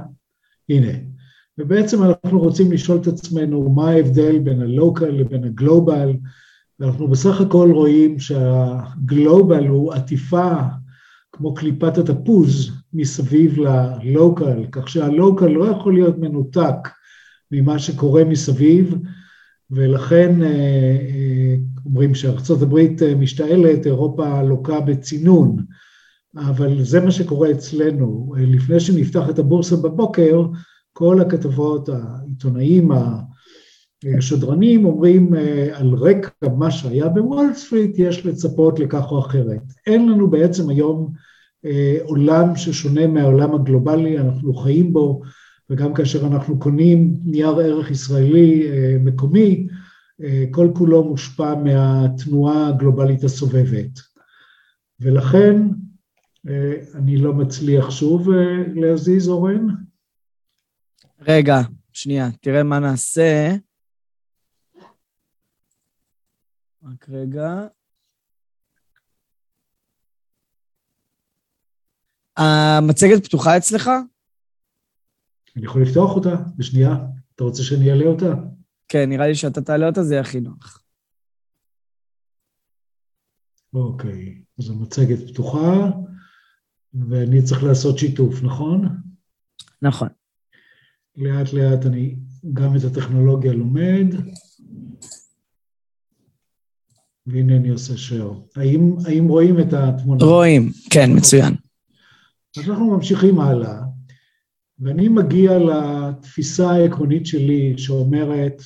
הנה, 0.69 0.91
ובעצם 1.57 2.03
אנחנו 2.03 2.39
רוצים 2.39 2.71
לשאול 2.71 2.97
את 3.01 3.07
עצמנו 3.07 3.69
מה 3.69 3.89
ההבדל 3.89 4.39
בין 4.39 4.61
הלוקל 4.61 5.09
לבין 5.09 5.43
הגלובל, 5.43 6.13
ואנחנו 6.79 7.07
בסך 7.07 7.41
הכל 7.41 7.71
רואים 7.71 8.19
שהגלובל 8.19 9.67
הוא 9.67 9.93
עטיפה 9.93 10.53
כמו 11.31 11.53
קליפת 11.53 11.97
התפוז 11.97 12.71
מסביב 12.93 13.59
ללוקל, 13.59 14.65
כך 14.71 14.89
שהלוקל 14.89 15.47
לא 15.47 15.65
יכול 15.65 15.93
להיות 15.93 16.17
מנותק 16.17 16.89
ממה 17.51 17.79
שקורה 17.79 18.23
מסביב, 18.23 18.95
ולכן 19.71 20.43
אה, 20.43 20.47
אה, 20.47 21.55
אומרים 21.85 22.15
שארצות 22.15 22.61
הברית 22.61 23.01
אה, 23.01 23.15
משתעלת, 23.15 23.85
אירופה 23.85 24.41
לוקה 24.41 24.79
בצינון, 24.79 25.65
אבל 26.37 26.83
זה 26.83 26.99
מה 26.99 27.11
שקורה 27.11 27.51
אצלנו. 27.51 28.33
לפני 28.37 28.79
שנפתח 28.79 29.29
את 29.29 29.39
הבורסה 29.39 29.75
בבוקר, 29.75 30.45
כל 30.93 31.21
הכתבות, 31.21 31.89
העיתונאים, 31.89 32.91
השדרנים 34.17 34.85
אומרים 34.85 35.35
אה, 35.35 35.69
על 35.73 35.93
רקע 35.93 36.29
מה 36.57 36.71
שהיה 36.71 37.09
בוול 37.09 37.53
סטריט 37.53 37.95
יש 37.99 38.25
לצפות 38.25 38.79
לכך 38.79 39.11
או 39.11 39.19
אחרת. 39.19 39.61
אין 39.87 40.09
לנו 40.09 40.29
בעצם 40.29 40.69
היום 40.69 41.11
אה, 41.65 41.97
עולם 42.03 42.55
ששונה 42.55 43.07
מהעולם 43.07 43.55
הגלובלי, 43.55 44.17
אנחנו 44.17 44.53
חיים 44.53 44.93
בו, 44.93 45.21
וגם 45.69 45.93
כאשר 45.93 46.27
אנחנו 46.27 46.59
קונים 46.59 47.13
נייר 47.25 47.59
ערך 47.59 47.91
ישראלי 47.91 48.67
אה, 48.69 48.97
מקומי, 48.99 49.67
כל 50.51 50.69
כולו 50.75 51.03
מושפע 51.03 51.55
מהתנועה 51.55 52.67
הגלובלית 52.67 53.23
הסובבת. 53.23 53.99
ולכן 54.99 55.61
אני 56.95 57.17
לא 57.17 57.33
מצליח 57.33 57.89
שוב 57.89 58.29
להזיז, 58.75 59.27
אורן. 59.29 59.67
רגע, 61.19 61.55
שנייה, 61.93 62.27
תראה 62.41 62.63
מה 62.63 62.79
נעשה. 62.79 63.55
רק 66.83 67.09
רגע. 67.09 67.67
המצגת 72.37 73.25
פתוחה 73.25 73.57
אצלך? 73.57 73.89
אני 75.55 75.65
יכול 75.65 75.81
לפתוח 75.81 76.15
אותה 76.15 76.35
בשנייה? 76.57 76.95
אתה 77.35 77.43
רוצה 77.43 77.63
שאני 77.63 77.91
אעלה 77.91 78.05
אותה? 78.05 78.33
כן, 78.87 79.09
נראה 79.09 79.27
לי 79.27 79.35
שאתה 79.35 79.61
תעלה 79.61 79.87
אותה, 79.87 80.03
זה 80.03 80.13
יהיה 80.13 80.21
הכי 80.21 80.39
נוח. 80.39 80.83
אוקיי, 83.73 84.43
אז 84.59 84.69
המצגת 84.69 85.29
פתוחה, 85.29 85.89
ואני 87.09 87.41
צריך 87.41 87.63
לעשות 87.63 87.97
שיתוף, 87.97 88.43
נכון? 88.43 88.87
נכון. 89.81 90.07
לאט 91.17 91.53
לאט 91.53 91.85
אני 91.85 92.15
גם 92.53 92.75
את 92.75 92.83
הטכנולוגיה 92.83 93.53
לומד, 93.53 94.05
והנה 97.27 97.55
אני 97.55 97.69
עושה 97.69 97.93
share. 97.93 98.59
האם, 98.59 98.95
האם 99.05 99.27
רואים 99.27 99.59
את 99.59 99.73
התמונה? 99.73 100.25
רואים, 100.25 100.71
כן, 100.89 101.09
מצוין. 101.15 101.53
אז 102.57 102.69
אנחנו 102.69 102.85
ממשיכים 102.85 103.39
הלאה, 103.39 103.81
ואני 104.79 105.07
מגיע 105.07 105.51
לתפיסה 105.59 106.71
העקרונית 106.71 107.25
שלי 107.25 107.73
שאומרת, 107.77 108.61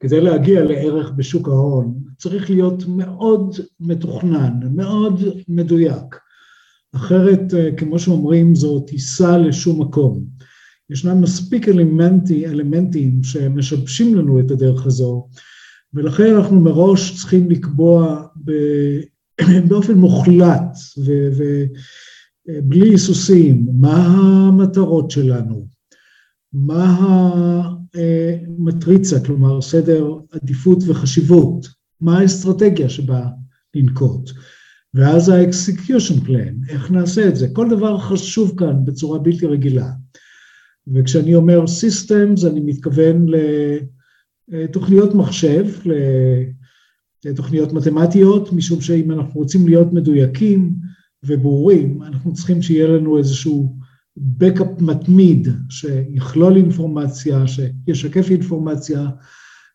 כדי 0.00 0.20
להגיע 0.20 0.64
לערך 0.64 1.10
בשוק 1.10 1.48
ההון, 1.48 1.94
צריך 2.18 2.50
להיות 2.50 2.82
מאוד 2.88 3.56
מתוכנן, 3.80 4.60
מאוד 4.76 5.20
מדויק. 5.48 6.23
אחרת, 6.96 7.54
אה, 7.54 7.70
כמו 7.76 7.98
שאומרים, 7.98 8.54
זו 8.54 8.80
טיסה 8.80 9.38
לשום 9.38 9.82
מקום. 9.82 10.24
ישנם 10.90 11.22
מספיק 11.22 11.68
אלמנטי, 11.68 12.46
אלמנטים 12.46 13.22
שמשבשים 13.22 14.14
לנו 14.14 14.40
את 14.40 14.50
הדרך 14.50 14.86
הזו, 14.86 15.28
ולכן 15.94 16.34
אנחנו 16.34 16.60
מראש 16.60 17.20
צריכים 17.20 17.50
לקבוע 17.50 18.26
באופן 19.68 19.94
מוחלט 19.94 20.76
ובלי 22.48 22.90
היסוסים 22.90 23.66
מה 23.72 23.96
המטרות 23.96 25.10
שלנו, 25.10 25.66
מה 26.52 26.96
המטריצה, 27.94 29.20
כלומר 29.20 29.60
סדר 29.60 30.14
עדיפות 30.30 30.78
וחשיבות, 30.86 31.68
מה 32.00 32.18
האסטרטגיה 32.18 32.88
שבה 32.88 33.26
לנקוט, 33.74 34.30
ואז 34.94 35.28
ה-execution 35.28 36.26
plan, 36.26 36.68
איך 36.68 36.90
נעשה 36.90 37.28
את 37.28 37.36
זה. 37.36 37.48
כל 37.52 37.70
דבר 37.70 37.98
חשוב 37.98 38.54
כאן 38.58 38.84
בצורה 38.84 39.18
בלתי 39.18 39.46
רגילה. 39.46 39.90
וכשאני 40.94 41.34
אומר 41.34 41.64
systems, 41.64 42.46
אני 42.46 42.60
מתכוון 42.60 43.26
לתוכניות 44.48 45.14
מחשב, 45.14 45.66
לתוכניות 47.24 47.72
מתמטיות, 47.72 48.52
משום 48.52 48.80
שאם 48.80 49.10
אנחנו 49.10 49.40
רוצים 49.40 49.66
להיות 49.66 49.92
מדויקים 49.92 50.74
וברורים, 51.26 52.02
אנחנו 52.02 52.32
צריכים 52.32 52.62
שיהיה 52.62 52.88
לנו 52.88 53.18
איזשהו 53.18 53.76
backup 54.18 54.82
מתמיד, 54.82 55.48
שיכלול 55.70 56.56
אינפורמציה, 56.56 57.44
שישקף 57.46 58.30
אינפורמציה, 58.30 59.06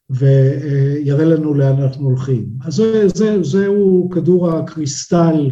ויראה 0.09 1.25
לנו 1.25 1.53
לאן 1.53 1.81
אנחנו 1.81 2.05
הולכים. 2.05 2.49
אז 2.61 2.73
זה, 2.73 3.07
זה, 3.07 3.43
זהו 3.43 4.09
כדור 4.13 4.51
הקריסטל 4.51 5.49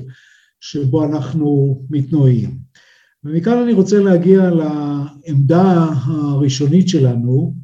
שבו 0.59 1.05
אנחנו 1.05 1.81
מתנועים. 1.89 2.57
ומכאן 3.23 3.57
אני 3.57 3.73
רוצה 3.73 3.99
להגיע 3.99 4.49
לעמדה 4.49 5.89
הראשונית 6.03 6.89
שלנו, 6.89 7.55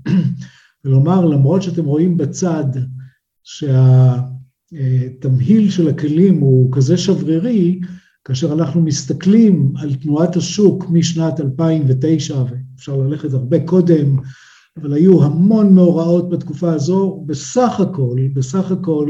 ולומר, 0.86 1.26
למרות 1.26 1.64
שאתם 1.64 1.86
רואים 1.86 2.18
בצד 2.18 2.66
שהתמהיל 4.74 5.70
של 5.70 5.88
הכלים 5.90 6.40
הוא 6.40 6.72
כזה 6.72 6.98
שברירי, 6.98 7.80
כאשר 8.26 8.54
אנחנו 8.54 8.82
מסתכלים 8.82 9.74
על 9.76 9.96
תנועת 9.96 10.36
השוק 10.36 10.86
משנת 10.90 11.40
2009, 11.40 12.44
ואפשר 12.44 12.98
ללכת 12.98 13.34
הרבה 13.34 13.60
קודם, 13.66 14.18
אבל 14.78 14.94
היו 14.94 15.24
המון 15.24 15.76
מאורעות 15.76 16.30
בתקופה 16.30 16.74
הזו, 16.74 17.24
בסך 17.26 17.80
הכל, 17.80 18.18
בסך 18.34 18.72
הכל, 18.72 19.10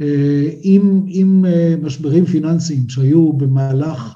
אה, 0.00 0.48
עם, 0.62 1.04
עם 1.06 1.46
אה, 1.46 1.74
משברים 1.82 2.24
פיננסיים 2.26 2.88
שהיו 2.88 3.32
במהלך 3.32 4.14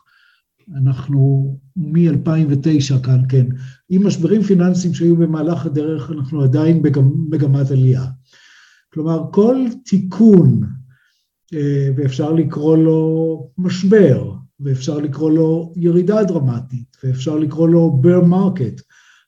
אנחנו 0.77 1.57
מ-2009 1.77 3.03
כאן, 3.03 3.23
כן, 3.29 3.47
עם 3.89 4.07
משברים 4.07 4.43
פיננסיים 4.43 4.95
שהיו 4.95 5.17
במהלך 5.17 5.67
הדרך, 5.67 6.11
אנחנו 6.11 6.43
עדיין 6.43 6.83
במגמת 6.83 7.71
עלייה. 7.71 8.05
כלומר, 8.93 9.25
כל 9.33 9.65
תיקון, 9.85 10.61
אה, 11.55 11.89
ואפשר 11.97 12.33
לקרוא 12.33 12.77
לו 12.77 13.51
משבר, 13.59 14.33
ואפשר 14.61 14.99
לקרוא 14.99 15.31
לו 15.31 15.73
ירידה 15.77 16.25
דרמטית, 16.25 16.97
ואפשר 17.05 17.37
לקרוא 17.37 17.69
לו 17.69 18.03
bear 18.05 18.25
market. 18.25 18.83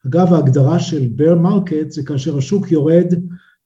אגב, 0.06 0.32
ההגדרה 0.32 0.78
של 0.78 1.08
bear 1.16 1.46
market 1.46 1.88
זה 1.88 2.02
כאשר 2.02 2.38
השוק 2.38 2.72
יורד 2.72 3.14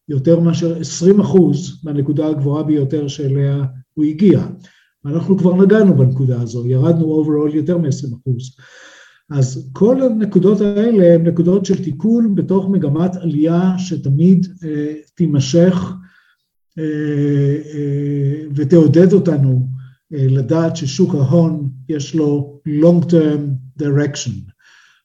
יותר 0.08 0.40
מאשר 0.40 0.80
20 0.80 1.20
אחוז 1.20 1.80
מהנקודה 1.84 2.28
הגבוהה 2.28 2.62
ביותר 2.62 3.08
שאליה 3.08 3.64
הוא 3.94 4.04
הגיע. 4.04 4.46
ואנחנו 5.04 5.38
כבר 5.38 5.54
נגענו 5.64 5.96
בנקודה 5.96 6.40
הזו, 6.40 6.66
ירדנו 6.66 7.04
overall 7.04 7.54
יותר 7.54 7.78
מ-20 7.78 8.16
אחוז. 8.22 8.56
אז 9.30 9.70
כל 9.72 10.02
הנקודות 10.02 10.60
האלה 10.60 11.14
הן 11.14 11.26
נקודות 11.26 11.66
של 11.66 11.84
תיקון 11.84 12.34
בתוך 12.34 12.68
מגמת 12.68 13.16
עלייה 13.16 13.74
שתמיד 13.78 14.46
אה, 14.64 14.92
תימשך 15.14 15.92
אה, 16.78 16.84
אה, 17.74 18.46
ותעודד 18.54 19.12
אותנו 19.12 19.68
אה, 20.14 20.26
לדעת 20.28 20.76
ששוק 20.76 21.14
ההון 21.14 21.70
יש 21.88 22.14
לו 22.14 22.60
long 22.66 23.04
term 23.04 23.40
direction. 23.82 24.53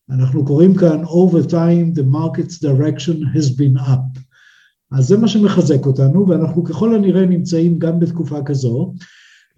אנחנו 0.09 0.45
קוראים 0.45 0.75
כאן 0.75 1.03
over 1.03 1.43
time 1.49 1.95
the 1.95 2.03
market's 2.03 2.57
direction 2.57 3.23
has 3.35 3.49
been 3.59 3.79
up. 3.79 4.19
אז 4.91 5.05
זה 5.05 5.17
מה 5.17 5.27
שמחזק 5.27 5.85
אותנו 5.85 6.29
ואנחנו 6.29 6.63
ככל 6.63 6.95
הנראה 6.95 7.25
נמצאים 7.25 7.79
גם 7.79 7.99
בתקופה 7.99 8.43
כזו. 8.45 8.93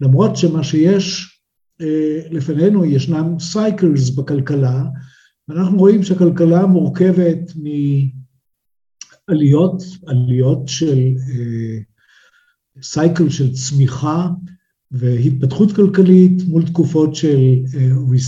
למרות 0.00 0.36
שמה 0.36 0.64
שיש 0.64 1.38
אה, 1.80 2.20
לפנינו, 2.30 2.84
ישנם 2.84 3.38
cycles 3.38 4.10
בכלכלה, 4.10 4.84
ואנחנו 5.48 5.78
רואים 5.78 6.02
שהכלכלה 6.02 6.66
מורכבת 6.66 7.52
מעליות, 9.28 9.82
עליות 10.06 10.68
של 10.68 11.14
cycle 12.82 13.24
אה, 13.24 13.30
של 13.30 13.52
צמיחה 13.52 14.28
והתפתחות 14.92 15.72
כלכלית 15.72 16.42
מול 16.48 16.62
תקופות 16.66 17.14
של 17.14 17.38
אה, 17.74 18.18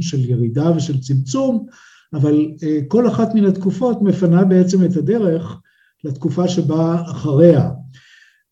של 0.00 0.30
ירידה 0.30 0.76
ושל 0.76 1.00
צמצום, 1.00 1.66
אבל 2.12 2.46
כל 2.88 3.08
אחת 3.08 3.34
מן 3.34 3.44
התקופות 3.44 4.02
מפנה 4.02 4.44
בעצם 4.44 4.84
את 4.84 4.96
הדרך 4.96 5.60
לתקופה 6.04 6.48
שבאה 6.48 7.02
אחריה. 7.10 7.70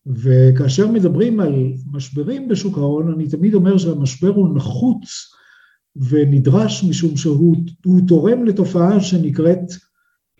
וכאשר 0.05 0.87
מדברים 0.87 1.39
על 1.39 1.73
משברים 1.91 2.47
בשוק 2.47 2.77
ההון, 2.77 3.13
אני 3.13 3.27
תמיד 3.27 3.53
אומר 3.53 3.77
שהמשבר 3.77 4.29
הוא 4.29 4.55
נחוץ 4.55 5.33
ונדרש 5.95 6.83
משום 6.83 7.17
שהוא 7.17 7.55
תורם 8.07 8.45
לתופעה 8.45 9.01
שנקראת 9.01 9.59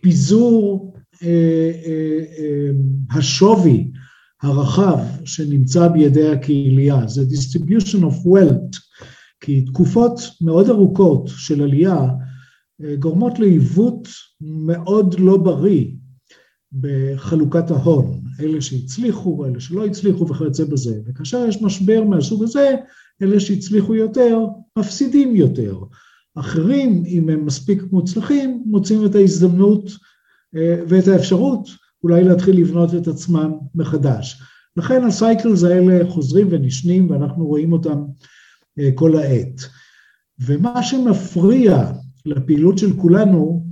פיזור 0.02 0.94
אה, 1.24 1.72
אה, 1.86 2.20
אה, 2.40 2.70
השווי 3.12 3.92
הרחב 4.42 4.98
שנמצא 5.26 5.88
בידי 5.88 6.30
הקהילייה, 6.30 7.08
זה 7.08 7.22
distribution 7.22 8.04
of 8.04 8.28
wealth, 8.28 8.80
כי 9.40 9.62
תקופות 9.62 10.20
מאוד 10.42 10.70
ארוכות 10.70 11.28
של 11.28 11.64
עלייה 11.64 12.08
אה, 12.84 12.96
גורמות 12.96 13.40
לעיוות 13.40 14.08
מאוד 14.42 15.20
לא 15.20 15.38
בריא 15.38 15.86
בחלוקת 16.74 17.72
ההון. 17.72 18.22
אלה 18.40 18.62
שהצליחו, 18.62 19.46
אלה 19.46 19.60
שלא 19.60 19.86
הצליחו 19.86 20.28
וכיוצא 20.28 20.64
בזה. 20.64 21.00
וכאשר 21.06 21.46
יש 21.48 21.62
משבר 21.62 22.04
מהסוג 22.04 22.44
הזה, 22.44 22.76
אלה 23.22 23.40
שהצליחו 23.40 23.96
יותר, 23.96 24.40
מפסידים 24.78 25.36
יותר. 25.36 25.80
אחרים, 26.36 27.04
אם 27.06 27.30
הם 27.30 27.46
מספיק 27.46 27.84
מוצלחים, 27.92 28.64
מוצאים 28.66 29.06
את 29.06 29.16
ההזדמנות 29.16 29.92
אה, 30.56 30.82
ואת 30.88 31.08
האפשרות 31.08 31.70
אולי 32.04 32.24
להתחיל 32.24 32.62
לבנות 32.62 32.96
את 32.96 33.08
עצמם 33.08 33.52
מחדש. 33.76 34.42
לכן 34.78 35.04
הסייקלס 35.04 35.64
האלה 35.64 36.10
חוזרים 36.10 36.48
ונשנים 36.52 37.10
ואנחנו 37.10 37.46
רואים 37.46 37.74
אותם 37.74 38.04
אה, 38.80 38.90
כל 38.96 39.16
העת. 39.16 39.62
ומה 40.40 40.84
שמפריע 40.84 41.92
לפעילות 42.26 42.78
של 42.78 42.98
כולנו 42.98 43.66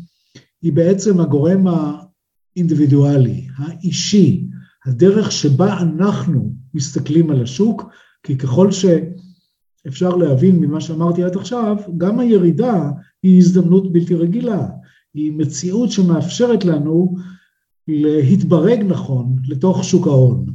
היא 0.61 0.73
בעצם 0.73 1.19
הגורם 1.19 1.65
האינדיבידואלי, 1.67 3.47
האישי, 3.57 4.47
הדרך 4.85 5.31
שבה 5.31 5.79
אנחנו 5.81 6.53
מסתכלים 6.73 7.31
על 7.31 7.43
השוק, 7.43 7.83
כי 8.23 8.37
ככל 8.37 8.69
שאפשר 8.71 10.15
להבין 10.15 10.59
ממה 10.59 10.81
שאמרתי 10.81 11.23
עד 11.23 11.35
עכשיו, 11.35 11.77
גם 11.97 12.19
הירידה 12.19 12.89
היא 13.23 13.37
הזדמנות 13.37 13.91
בלתי 13.91 14.15
רגילה, 14.15 14.67
היא 15.13 15.33
מציאות 15.33 15.91
שמאפשרת 15.91 16.65
לנו 16.65 17.15
להתברג 17.87 18.83
נכון 18.87 19.35
לתוך 19.47 19.83
שוק 19.83 20.07
ההון. 20.07 20.45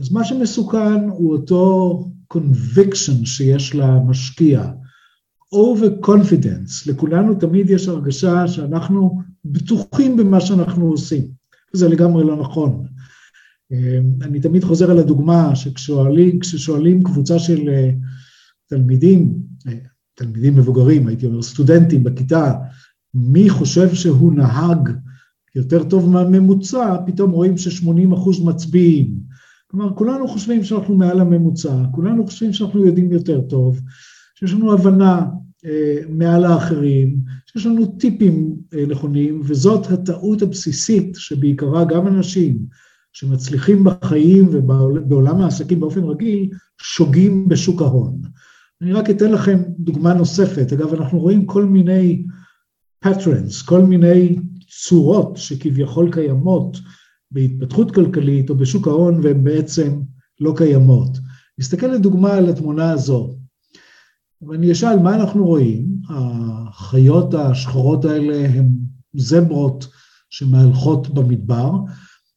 אז 0.00 0.12
מה 0.12 0.24
שמסוכן 0.24 1.08
הוא 1.08 1.32
אותו 1.32 1.98
conviction 2.34 3.26
שיש 3.26 3.74
למשקיע, 3.74 4.70
over 5.54 6.06
confidence, 6.06 6.90
לכולנו 6.90 7.34
תמיד 7.34 7.70
יש 7.70 7.88
הרגשה 7.88 8.48
שאנחנו 8.48 9.22
בטוחים 9.44 10.16
במה 10.16 10.40
שאנחנו 10.40 10.86
עושים, 10.86 11.28
וזה 11.74 11.88
לגמרי 11.88 12.24
לא 12.24 12.36
נכון. 12.36 12.86
אני 14.22 14.40
תמיד 14.40 14.64
חוזר 14.64 14.90
על 14.90 14.98
הדוגמה 14.98 15.56
שכששואלים 15.56 16.38
כששואלים 16.38 17.02
קבוצה 17.02 17.38
של 17.38 17.70
תלמידים, 18.68 19.34
תלמידים 20.14 20.56
מבוגרים, 20.56 21.06
הייתי 21.06 21.26
אומר 21.26 21.42
סטודנטים 21.42 22.04
בכיתה, 22.04 22.54
מי 23.14 23.50
חושב 23.50 23.94
שהוא 23.94 24.32
נהג 24.32 24.88
יותר 25.54 25.84
טוב 25.84 26.10
מהממוצע, 26.10 26.96
פתאום 27.06 27.30
רואים 27.30 27.58
ש-80 27.58 28.14
אחוז 28.14 28.44
מצביעים. 28.44 29.10
כלומר, 29.66 29.94
כולנו 29.94 30.28
חושבים 30.28 30.64
שאנחנו 30.64 30.96
מעל 30.96 31.20
הממוצע, 31.20 31.82
כולנו 31.92 32.26
חושבים 32.26 32.52
שאנחנו 32.52 32.86
יודעים 32.86 33.12
יותר 33.12 33.40
טוב, 33.40 33.80
שיש 34.34 34.52
לנו 34.52 34.72
הבנה 34.72 35.26
אה, 35.66 35.98
מעל 36.08 36.44
האחרים, 36.44 37.16
שיש 37.46 37.66
לנו 37.66 37.86
טיפים 37.86 38.56
אה, 38.74 38.84
נכונים, 38.88 39.40
וזאת 39.44 39.90
הטעות 39.90 40.42
הבסיסית 40.42 41.14
שבעיקרה 41.14 41.84
גם 41.84 42.06
אנשים 42.06 42.58
שמצליחים 43.12 43.84
בחיים 43.84 44.48
ובעולם 44.52 45.40
העסקים 45.40 45.80
באופן 45.80 46.04
רגיל, 46.04 46.50
שוגים 46.80 47.48
בשוק 47.48 47.82
ההון. 47.82 48.20
אני 48.82 48.92
רק 48.92 49.10
אתן 49.10 49.32
לכם 49.32 49.58
דוגמה 49.78 50.14
נוספת. 50.14 50.72
אגב, 50.72 50.94
אנחנו 50.94 51.18
רואים 51.20 51.46
כל 51.46 51.64
מיני 51.64 52.24
patterns, 53.04 53.66
כל 53.66 53.82
מיני 53.82 54.36
צורות 54.80 55.36
שכביכול 55.36 56.12
קיימות 56.12 56.78
בהתפתחות 57.30 57.94
כלכלית 57.94 58.50
או 58.50 58.54
בשוק 58.54 58.88
ההון 58.88 59.20
והן 59.22 59.44
בעצם 59.44 60.00
לא 60.40 60.54
קיימות. 60.56 61.18
נסתכל 61.58 61.86
לדוגמה 61.86 62.32
על 62.32 62.48
התמונה 62.48 62.90
הזו, 62.90 63.36
ואני 64.42 64.72
אשאל 64.72 64.98
מה 64.98 65.14
אנחנו 65.14 65.44
רואים, 65.46 65.86
החיות 66.08 67.34
השחורות 67.34 68.04
האלה 68.04 68.48
הן 68.48 68.68
זברות 69.14 69.86
שמהלכות 70.30 71.14
במדבר, 71.14 71.70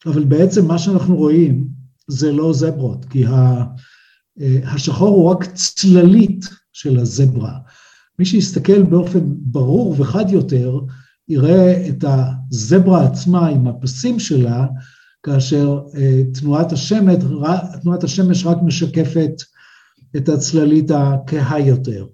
אבל 0.05 0.23
בעצם 0.23 0.67
מה 0.67 0.79
שאנחנו 0.79 1.15
רואים 1.15 1.67
זה 2.07 2.31
לא 2.31 2.53
זברות, 2.53 3.05
כי 3.05 3.23
השחור 4.63 5.07
הוא 5.07 5.29
רק 5.29 5.45
צללית 5.45 6.45
של 6.73 6.99
הזברה. 6.99 7.59
מי 8.19 8.25
שיסתכל 8.25 8.83
באופן 8.83 9.19
ברור 9.27 9.95
וחד 9.97 10.25
יותר, 10.29 10.79
יראה 11.29 11.89
את 11.89 12.05
הזברה 12.07 13.05
עצמה 13.05 13.47
עם 13.47 13.67
הפסים 13.67 14.19
שלה, 14.19 14.67
כאשר 15.23 15.81
אה, 15.95 16.21
תנועת 16.39 16.71
השמש, 16.71 17.15
תנועת 17.81 18.03
השמש 18.03 18.45
רק 18.45 18.57
משקפת 18.65 19.31
את 20.17 20.29
הצללית 20.29 20.91
הכהה 20.91 21.59
יותר. 21.59 22.05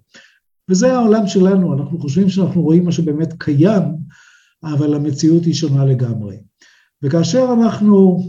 וזה 0.69 0.93
העולם 0.93 1.27
שלנו, 1.27 1.73
אנחנו 1.73 1.99
חושבים 1.99 2.29
שאנחנו 2.29 2.61
רואים 2.61 2.85
מה 2.85 2.91
שבאמת 2.91 3.33
קיים, 3.37 3.83
אבל 4.63 4.93
המציאות 4.93 5.45
היא 5.45 5.53
שונה 5.53 5.85
לגמרי. 5.85 6.37
וכאשר 7.03 7.53
אנחנו 7.59 8.23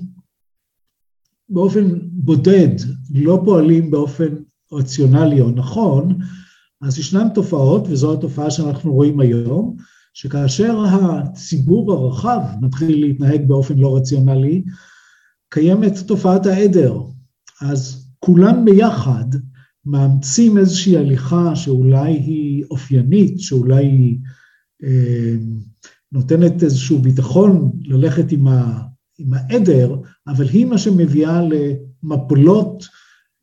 באופן 1.48 1.98
בודד 2.02 2.74
לא 3.14 3.40
פועלים 3.44 3.90
באופן 3.90 4.28
רציונלי 4.72 5.40
או 5.40 5.50
נכון, 5.50 6.18
אז 6.80 6.98
ישנן 6.98 7.28
תופעות, 7.34 7.84
וזו 7.88 8.12
התופעה 8.12 8.50
שאנחנו 8.50 8.92
רואים 8.92 9.20
היום, 9.20 9.76
שכאשר 10.12 10.78
הציבור 10.84 11.92
הרחב 11.92 12.40
מתחיל 12.60 13.00
להתנהג 13.00 13.48
באופן 13.48 13.78
לא 13.78 13.96
רציונלי, 13.96 14.62
קיימת 15.48 15.98
תופעת 15.98 16.46
העדר. 16.46 17.00
אז 17.60 18.06
כולם 18.18 18.64
ביחד 18.64 19.24
מאמצים 19.86 20.58
איזושהי 20.58 20.96
הליכה 20.96 21.56
שאולי 21.56 22.12
היא 22.12 22.64
אופיינית, 22.70 23.40
שאולי 23.40 23.86
היא 23.86 24.18
אה, 24.84 25.34
נותנת 26.12 26.62
איזשהו 26.62 26.98
ביטחון 26.98 27.72
ללכת 27.82 28.32
עם, 28.32 28.48
ה, 28.48 28.82
עם 29.18 29.34
העדר, 29.34 29.96
אבל 30.26 30.48
היא 30.48 30.66
מה 30.66 30.78
שמביאה 30.78 31.40
למפלות 31.42 32.84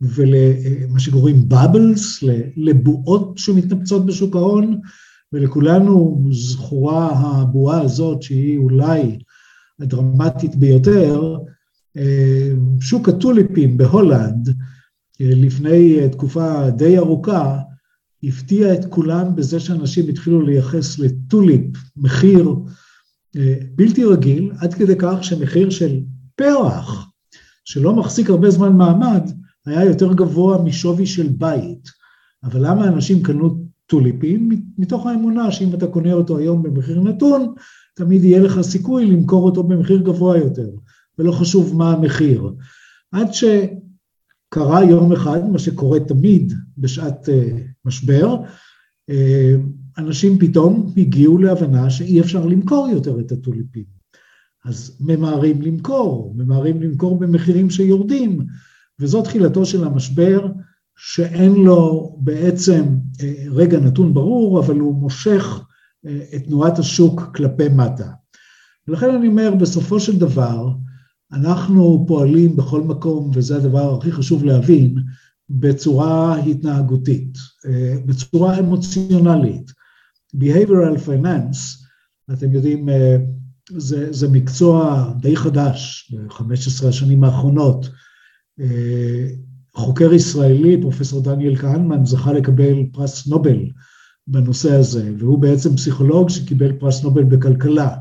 ולמה 0.01 0.99
שקוראים 0.99 1.49
בבלס, 1.49 2.23
לבועות 2.57 3.37
שמתנפצות 3.37 4.05
בשוק 4.05 4.35
ההון, 4.35 4.79
ולכולנו 5.33 6.23
זכורה 6.31 7.09
הבועה 7.11 7.81
הזאת 7.81 8.21
שהיא 8.21 8.57
אולי 8.57 9.19
הדרמטית 9.79 10.55
ביותר, 10.55 11.37
אה, 11.97 12.51
שוק 12.81 13.09
הטוליפים 13.09 13.77
בהולנד 13.77 14.49
אה, 15.21 15.29
לפני 15.35 16.09
תקופה 16.11 16.69
די 16.69 16.97
ארוכה 16.97 17.59
הפתיע 18.23 18.73
את 18.73 18.85
כולם 18.89 19.35
בזה 19.35 19.59
שאנשים 19.59 20.09
התחילו 20.09 20.41
לייחס 20.41 20.99
לטוליפ 20.99 21.77
מחיר 21.97 22.55
אה, 23.35 23.55
בלתי 23.75 24.05
רגיל, 24.05 24.51
עד 24.59 24.73
כדי 24.73 24.95
כך 24.99 25.23
שמחיר 25.23 25.69
של 25.69 25.99
פרח, 26.35 27.07
שלא 27.65 27.95
מחזיק 27.95 28.29
הרבה 28.29 28.49
זמן 28.49 28.73
מעמד, 28.73 29.29
היה 29.65 29.85
יותר 29.85 30.13
גבוה 30.13 30.63
משווי 30.63 31.05
של 31.05 31.27
בית. 31.27 31.89
אבל 32.43 32.67
למה 32.67 32.87
אנשים 32.87 33.23
קנו 33.23 33.68
טוליפים? 33.89 34.49
מתוך 34.77 35.05
האמונה 35.05 35.51
שאם 35.51 35.73
אתה 35.73 35.87
קונה 35.87 36.13
אותו 36.13 36.37
היום 36.37 36.63
במחיר 36.63 37.01
נתון, 37.01 37.53
תמיד 37.95 38.23
יהיה 38.23 38.39
לך 38.39 38.61
סיכוי 38.61 39.05
למכור 39.05 39.43
אותו 39.45 39.63
במחיר 39.63 40.01
גבוה 40.01 40.37
יותר, 40.37 40.69
ולא 41.17 41.31
חשוב 41.31 41.75
מה 41.75 41.93
המחיר. 41.93 42.51
עד 43.11 43.27
שקרה 43.31 44.83
יום 44.83 45.13
אחד, 45.13 45.49
מה 45.51 45.59
שקורה 45.59 45.99
תמיד 45.99 46.53
בשעת 46.77 47.29
uh, 47.29 47.31
משבר, 47.85 48.37
uh, 49.11 49.13
אנשים 49.97 50.39
פתאום 50.39 50.93
הגיעו 50.97 51.37
להבנה 51.37 51.89
שאי 51.89 52.21
אפשר 52.21 52.45
למכור 52.45 52.87
יותר 52.87 53.19
את 53.19 53.31
הטוליפים. 53.31 53.99
אז 54.65 54.97
ממהרים 54.99 55.61
למכור, 55.61 56.33
ממהרים 56.37 56.81
למכור 56.81 57.19
במחירים 57.19 57.69
שיורדים, 57.69 58.45
וזו 58.99 59.21
תחילתו 59.21 59.65
של 59.65 59.83
המשבר, 59.83 60.47
שאין 61.01 61.53
לו 61.53 62.15
בעצם 62.19 62.83
אה, 63.21 63.43
רגע 63.51 63.79
נתון 63.79 64.13
ברור, 64.13 64.59
אבל 64.59 64.79
הוא 64.79 64.95
מושך 64.95 65.61
אה, 66.05 66.19
את 66.35 66.43
תנועת 66.43 66.79
השוק 66.79 67.21
כלפי 67.35 67.69
מטה. 67.69 68.11
ולכן 68.87 69.15
אני 69.15 69.27
אומר, 69.27 69.55
בסופו 69.55 69.99
של 69.99 70.19
דבר, 70.19 70.71
אנחנו 71.31 72.05
פועלים 72.07 72.55
בכל 72.55 72.81
מקום, 72.81 73.31
וזה 73.33 73.55
הדבר 73.55 73.97
הכי 73.97 74.11
חשוב 74.11 74.43
להבין, 74.43 74.95
בצורה 75.49 76.37
התנהגותית, 76.37 77.37
אה, 77.65 77.95
בצורה 78.05 78.59
אמוציונלית. 78.59 79.71
Behavioral 80.35 80.97
Finance, 81.07 81.85
אתם 82.33 82.53
יודעים, 82.53 82.89
זה, 83.77 84.13
זה 84.13 84.27
מקצוע 84.27 85.05
די 85.21 85.35
חדש 85.35 86.11
ב-15 86.13 86.87
השנים 86.87 87.23
האחרונות, 87.23 87.89
חוקר 89.75 90.13
ישראלי, 90.13 90.81
פרופסור 90.81 91.23
דניאל 91.23 91.55
כהנמן, 91.55 92.05
זכה 92.05 92.33
לקבל 92.33 92.83
פרס 92.91 93.27
נובל 93.27 93.59
בנושא 94.27 94.73
הזה, 94.73 95.11
והוא 95.17 95.39
בעצם 95.39 95.75
פסיכולוג 95.75 96.29
שקיבל 96.29 96.71
פרס 96.79 97.03
נובל 97.03 97.23
בכלכלה. 97.23 97.95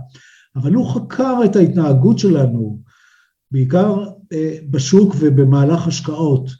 אבל 0.57 0.74
הוא 0.74 0.94
חקר 0.94 1.40
את 1.44 1.57
ההתנהגות 1.57 2.18
שלנו, 2.18 2.83
בעיקר 3.50 4.04
אה, 4.33 4.59
בשוק 4.70 5.14
ובמהלך 5.18 5.87
השקעות, 5.87 6.50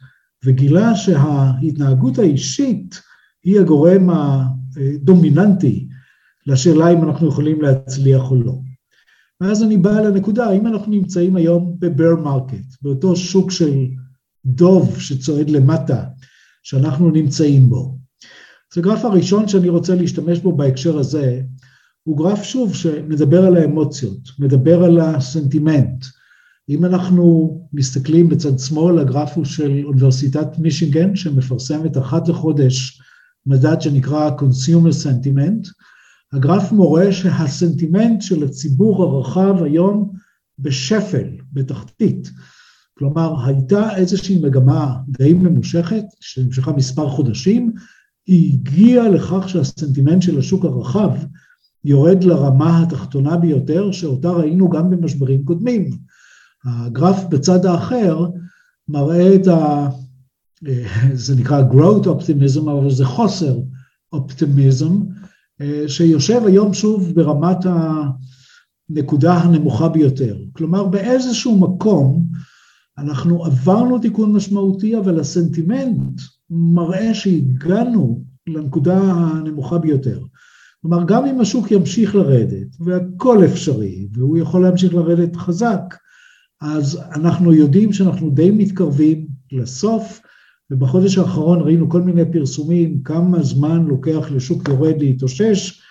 וגילה 0.45 0.95
שההתנהגות 0.95 2.19
האישית 2.19 3.01
היא 3.43 3.59
הגורם 3.59 4.09
הדומיננטי 4.09 5.87
לשאלה 6.47 6.93
אם 6.93 7.03
אנחנו 7.03 7.27
יכולים 7.27 7.61
להצליח 7.61 8.31
או 8.31 8.35
לא. 8.35 8.59
ואז 9.41 9.63
אני 9.63 9.77
בא 9.77 10.01
לנקודה, 10.01 10.45
האם 10.45 10.67
אנחנו 10.67 10.91
נמצאים 10.91 11.35
היום 11.35 11.75
ב 11.79 11.86
bear 11.86 12.15
market, 12.15 12.81
באותו 12.81 13.15
שוק 13.15 13.51
של 13.51 13.87
דוב 14.55 14.99
שצועד 14.99 15.49
למטה, 15.49 16.03
שאנחנו 16.63 17.11
נמצאים 17.11 17.69
בו. 17.69 17.97
אז 18.73 18.77
הגרף 18.77 19.05
הראשון 19.05 19.47
שאני 19.47 19.69
רוצה 19.69 19.95
להשתמש 19.95 20.39
בו 20.39 20.57
בהקשר 20.57 20.97
הזה, 20.97 21.41
הוא 22.03 22.17
גרף 22.17 22.43
שוב 22.43 22.75
שמדבר 22.75 23.45
על 23.45 23.57
האמוציות, 23.57 24.29
מדבר 24.39 24.83
על 24.83 24.99
הסנטימנט. 24.99 26.05
אם 26.69 26.85
אנחנו 26.85 27.57
מסתכלים 27.73 28.29
בצד 28.29 28.59
שמאל, 28.59 28.99
הגרף 28.99 29.37
הוא 29.37 29.45
של 29.45 29.81
אוניברסיטת 29.83 30.47
מישיגן, 30.57 31.15
שמפרסמת 31.15 31.97
אחת 31.97 32.27
לחודש 32.27 33.01
מדד 33.45 33.81
שנקרא 33.81 34.29
Consumer 34.39 35.05
Sentiment. 35.05 35.69
הגרף 36.33 36.71
מורה 36.71 37.11
שהסנטימנט 37.11 38.21
של 38.21 38.43
הציבור 38.43 39.03
הרחב 39.03 39.63
היום 39.63 40.11
בשפל, 40.59 41.27
בתחתית. 41.53 42.31
כלומר, 42.99 43.45
הייתה 43.45 43.95
איזושהי 43.95 44.39
מגמה 44.39 44.95
די 45.07 45.33
ממושכת, 45.33 46.03
שנמשכה 46.19 46.71
מספר 46.71 47.09
חודשים, 47.09 47.73
היא 48.27 48.53
הגיעה 48.53 49.09
לכך 49.09 49.49
שהסנטימנט 49.49 50.21
של 50.21 50.39
השוק 50.39 50.65
הרחב 50.65 51.09
יורד 51.85 52.23
לרמה 52.23 52.83
התחתונה 52.83 53.37
ביותר, 53.37 53.91
שאותה 53.91 54.29
ראינו 54.29 54.69
גם 54.69 54.89
במשברים 54.89 55.45
קודמים. 55.45 55.89
הגרף 56.65 57.23
בצד 57.29 57.65
האחר 57.65 58.27
מראה 58.87 59.35
את 59.35 59.47
ה... 59.47 59.87
זה 61.13 61.35
נקרא 61.35 61.63
growth 61.71 62.05
optimism, 62.05 62.61
אבל 62.61 62.91
זה 62.91 63.05
חוסר 63.05 63.59
אופטימיזם, 64.13 64.99
שיושב 65.87 66.41
היום 66.45 66.73
שוב 66.73 67.11
ברמת 67.15 67.57
הנקודה 68.89 69.33
הנמוכה 69.33 69.89
ביותר. 69.89 70.37
כלומר, 70.53 70.83
באיזשהו 70.83 71.59
מקום 71.59 72.25
אנחנו 72.99 73.45
עברנו 73.45 73.99
תיקון 73.99 74.33
משמעותי, 74.33 74.97
אבל 74.97 75.19
הסנטימנט 75.19 76.21
מראה 76.49 77.13
שהגענו 77.13 78.23
לנקודה 78.47 78.97
הנמוכה 79.01 79.77
ביותר. 79.77 80.19
כלומר, 80.81 81.03
גם 81.05 81.25
אם 81.25 81.39
השוק 81.39 81.71
ימשיך 81.71 82.15
לרדת, 82.15 82.75
והכל 82.79 83.45
אפשרי, 83.45 84.07
והוא 84.13 84.37
יכול 84.37 84.61
להמשיך 84.61 84.93
לרדת 84.93 85.35
חזק, 85.35 85.95
אז 86.61 86.99
אנחנו 87.15 87.53
יודעים 87.53 87.93
שאנחנו 87.93 88.29
די 88.29 88.51
מתקרבים 88.51 89.27
לסוף, 89.51 90.21
ובחודש 90.71 91.17
האחרון 91.17 91.61
ראינו 91.61 91.89
כל 91.89 92.01
מיני 92.01 92.31
פרסומים, 92.31 93.03
כמה 93.03 93.43
זמן 93.43 93.85
לוקח 93.85 94.31
לשוק 94.31 94.69
יורד 94.69 94.95
להתאושש 94.99 95.81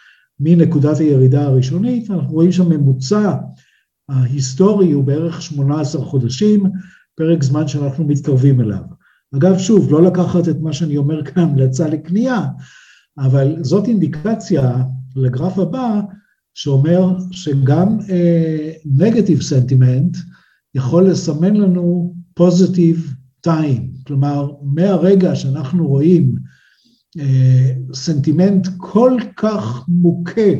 מנקודת 0.40 0.98
הירידה 0.98 1.44
הראשונית, 1.44 2.10
אנחנו 2.10 2.32
רואים 2.32 2.52
שהממוצע 2.52 3.34
ההיסטורי 4.08 4.92
הוא 4.92 5.04
בערך 5.04 5.42
18 5.42 6.04
חודשים, 6.04 6.62
פרק 7.18 7.42
זמן 7.42 7.68
שאנחנו 7.68 8.04
מתקרבים 8.04 8.60
אליו. 8.60 8.82
אגב, 9.36 9.58
שוב, 9.58 9.92
לא 9.92 10.02
לקחת 10.02 10.48
את 10.48 10.60
מה 10.60 10.72
שאני 10.72 10.96
אומר 10.96 11.24
כאן 11.24 11.42
המלצה 11.42 11.88
לקנייה, 11.88 12.46
אבל 13.18 13.56
זאת 13.60 13.88
אינדיקציה 13.88 14.82
לגרף 15.16 15.58
הבא, 15.58 16.00
שאומר 16.54 17.18
שגם 17.30 17.98
negative 18.84 19.38
uh, 19.38 19.42
sentiment 19.42 20.16
יכול 20.74 21.10
לסמן 21.10 21.56
לנו 21.56 22.14
positive 22.34 23.14
time, 23.40 23.90
כלומר, 24.06 24.52
מהרגע 24.62 25.34
שאנחנו 25.34 25.88
רואים 25.88 26.34
uh, 27.18 27.94
סנטימנט 27.94 28.68
כל 28.76 29.16
כך 29.36 29.84
מוכה, 29.88 30.50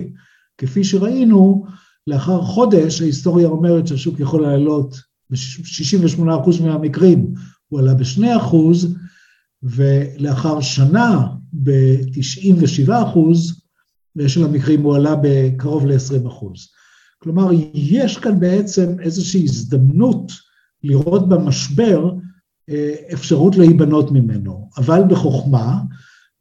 כפי 0.59 0.85
שראינו, 0.85 1.65
לאחר 2.07 2.43
חודש 2.43 3.03
ההיסטוריה 3.03 3.49
אומרת 3.49 3.87
שהשוק 3.87 4.21
יכול 4.21 4.43
לעלות 4.43 5.08
ב-68% 5.31 6.63
מהמקרים 6.63 7.35
הוא 7.69 7.81
עלה 7.81 7.95
ב-2%, 7.95 8.57
ולאחר 9.63 10.61
שנה 10.61 11.27
ב-97% 11.53 12.91
של 14.27 14.45
המקרים 14.45 14.83
הוא 14.83 14.97
עלה 14.97 15.15
בקרוב 15.23 15.87
ל-20%. 15.87 16.47
כלומר, 17.19 17.51
יש 17.75 18.19
כאן 18.19 18.41
בעצם 18.41 19.01
איזושהי 19.01 19.45
הזדמנות 19.45 20.33
לראות 20.83 21.29
במשבר 21.29 22.11
אה, 22.71 22.95
אפשרות 23.13 23.57
להיבנות 23.57 24.11
ממנו, 24.11 24.69
אבל 24.77 25.03
בחוכמה, 25.09 25.81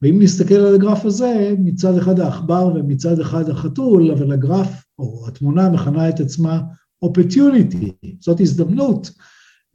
ואם 0.01 0.21
נסתכל 0.21 0.55
על 0.55 0.75
הגרף 0.75 1.05
הזה, 1.05 1.53
מצד 1.59 1.97
אחד 1.97 2.19
העכבר 2.19 2.67
ומצד 2.75 3.19
אחד 3.19 3.49
החתול, 3.49 4.11
אבל 4.11 4.31
הגרף 4.31 4.83
או 4.99 5.25
התמונה 5.27 5.69
מכנה 5.69 6.09
את 6.09 6.19
עצמה 6.19 6.61
opportunity, 7.05 8.07
זאת 8.19 8.41
הזדמנות. 8.41 9.11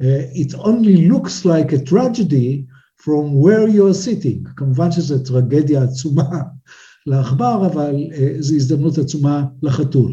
Uh, 0.03 0.05
it 0.35 0.55
only 0.55 1.09
looks 1.09 1.45
like 1.45 1.73
a 1.73 1.85
tragedy 1.91 2.67
from 3.05 3.35
where 3.35 3.69
you 3.69 3.87
are 3.87 3.95
sitting. 3.95 4.49
כמובן 4.57 4.93
שזו 4.93 5.19
טרגדיה 5.19 5.83
עצומה 5.83 6.43
לעכבר, 7.07 7.67
אבל 7.67 7.95
uh, 8.11 8.43
זו 8.43 8.55
הזדמנות 8.55 8.99
עצומה 8.99 9.45
לחתול. 9.63 10.13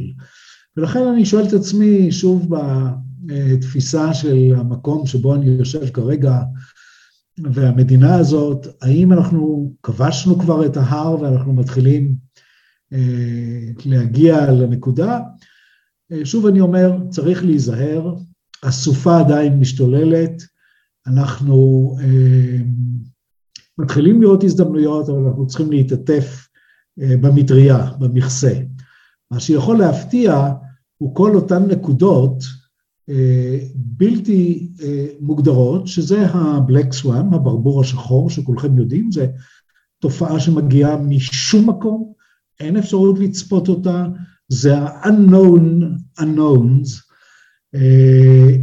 ולכן 0.78 1.08
אני 1.08 1.26
שואל 1.26 1.48
את 1.48 1.54
עצמי, 1.54 2.12
שוב 2.12 2.48
בתפיסה 3.26 4.14
של 4.14 4.54
המקום 4.58 5.08
שבו 5.08 5.36
אני 5.36 5.46
יושב 5.46 5.90
כרגע, 5.90 6.40
והמדינה 7.54 8.16
הזאת, 8.16 8.68
האם 8.82 9.14
אנחנו 9.14 9.74
כבשנו 9.84 10.40
כבר 10.40 10.66
את 10.66 10.78
ההר 10.78 11.22
ואנחנו 11.22 11.54
מתחילים 11.54 12.16
uh, 12.94 12.98
להגיע 13.86 14.52
לנקודה, 14.52 15.12
אה, 15.12 15.20
שוב 16.24 16.46
אני 16.46 16.62
אומר, 16.62 16.98
צריך 17.10 17.44
להיזהר, 17.44 18.16
הסופה 18.64 19.20
עדיין 19.20 19.60
משתוללת, 19.60 20.44
אנחנו 21.08 21.96
אה, 22.02 22.58
מתחילים 23.78 24.22
לראות 24.22 24.44
הזדמנויות, 24.44 25.10
אבל 25.10 25.18
אנחנו 25.28 25.48
צריכים 25.48 25.72
להתעטף 25.72 26.48
אה, 27.02 27.18
במטריה, 27.18 27.92
במכסה. 28.00 28.54
מה 29.32 29.40
שיכול 29.40 29.78
להפתיע 29.78 30.54
הוא 30.98 31.16
כל 31.16 31.36
אותן 31.36 31.66
נקודות 31.66 32.44
אה, 33.10 33.60
בלתי 33.76 34.70
אה, 34.84 35.06
מוגדרות, 35.20 35.88
שזה 35.88 36.28
ה-Black 36.28 37.04
Swan, 37.04 37.36
הברבור 37.36 37.82
השחור, 37.82 38.30
שכולכם 38.30 38.78
יודעים, 38.78 39.12
זו 39.12 39.22
תופעה 40.00 40.40
שמגיעה 40.40 40.98
משום 40.98 41.70
מקום, 41.70 42.14
אין 42.60 42.78
אפשרות 42.78 43.20
לצפות 43.20 43.70
אותה, 43.70 44.08
זה 44.50 44.78
ה-unknown 44.78 45.84
unknowns, 46.20 47.02
אה, 47.76 48.56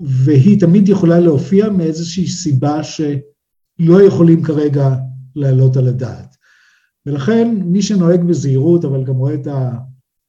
והיא 0.00 0.60
תמיד 0.60 0.88
יכולה 0.88 1.20
להופיע 1.20 1.70
מאיזושהי 1.70 2.26
סיבה 2.26 2.80
שלא 2.84 4.02
יכולים 4.02 4.42
כרגע 4.42 4.94
להעלות 5.36 5.76
על 5.76 5.88
הדעת. 5.88 6.36
ולכן 7.06 7.54
מי 7.64 7.82
שנוהג 7.82 8.22
בזהירות, 8.22 8.84
אבל 8.84 9.04
גם 9.04 9.14
רואה 9.14 9.34
את 9.34 9.46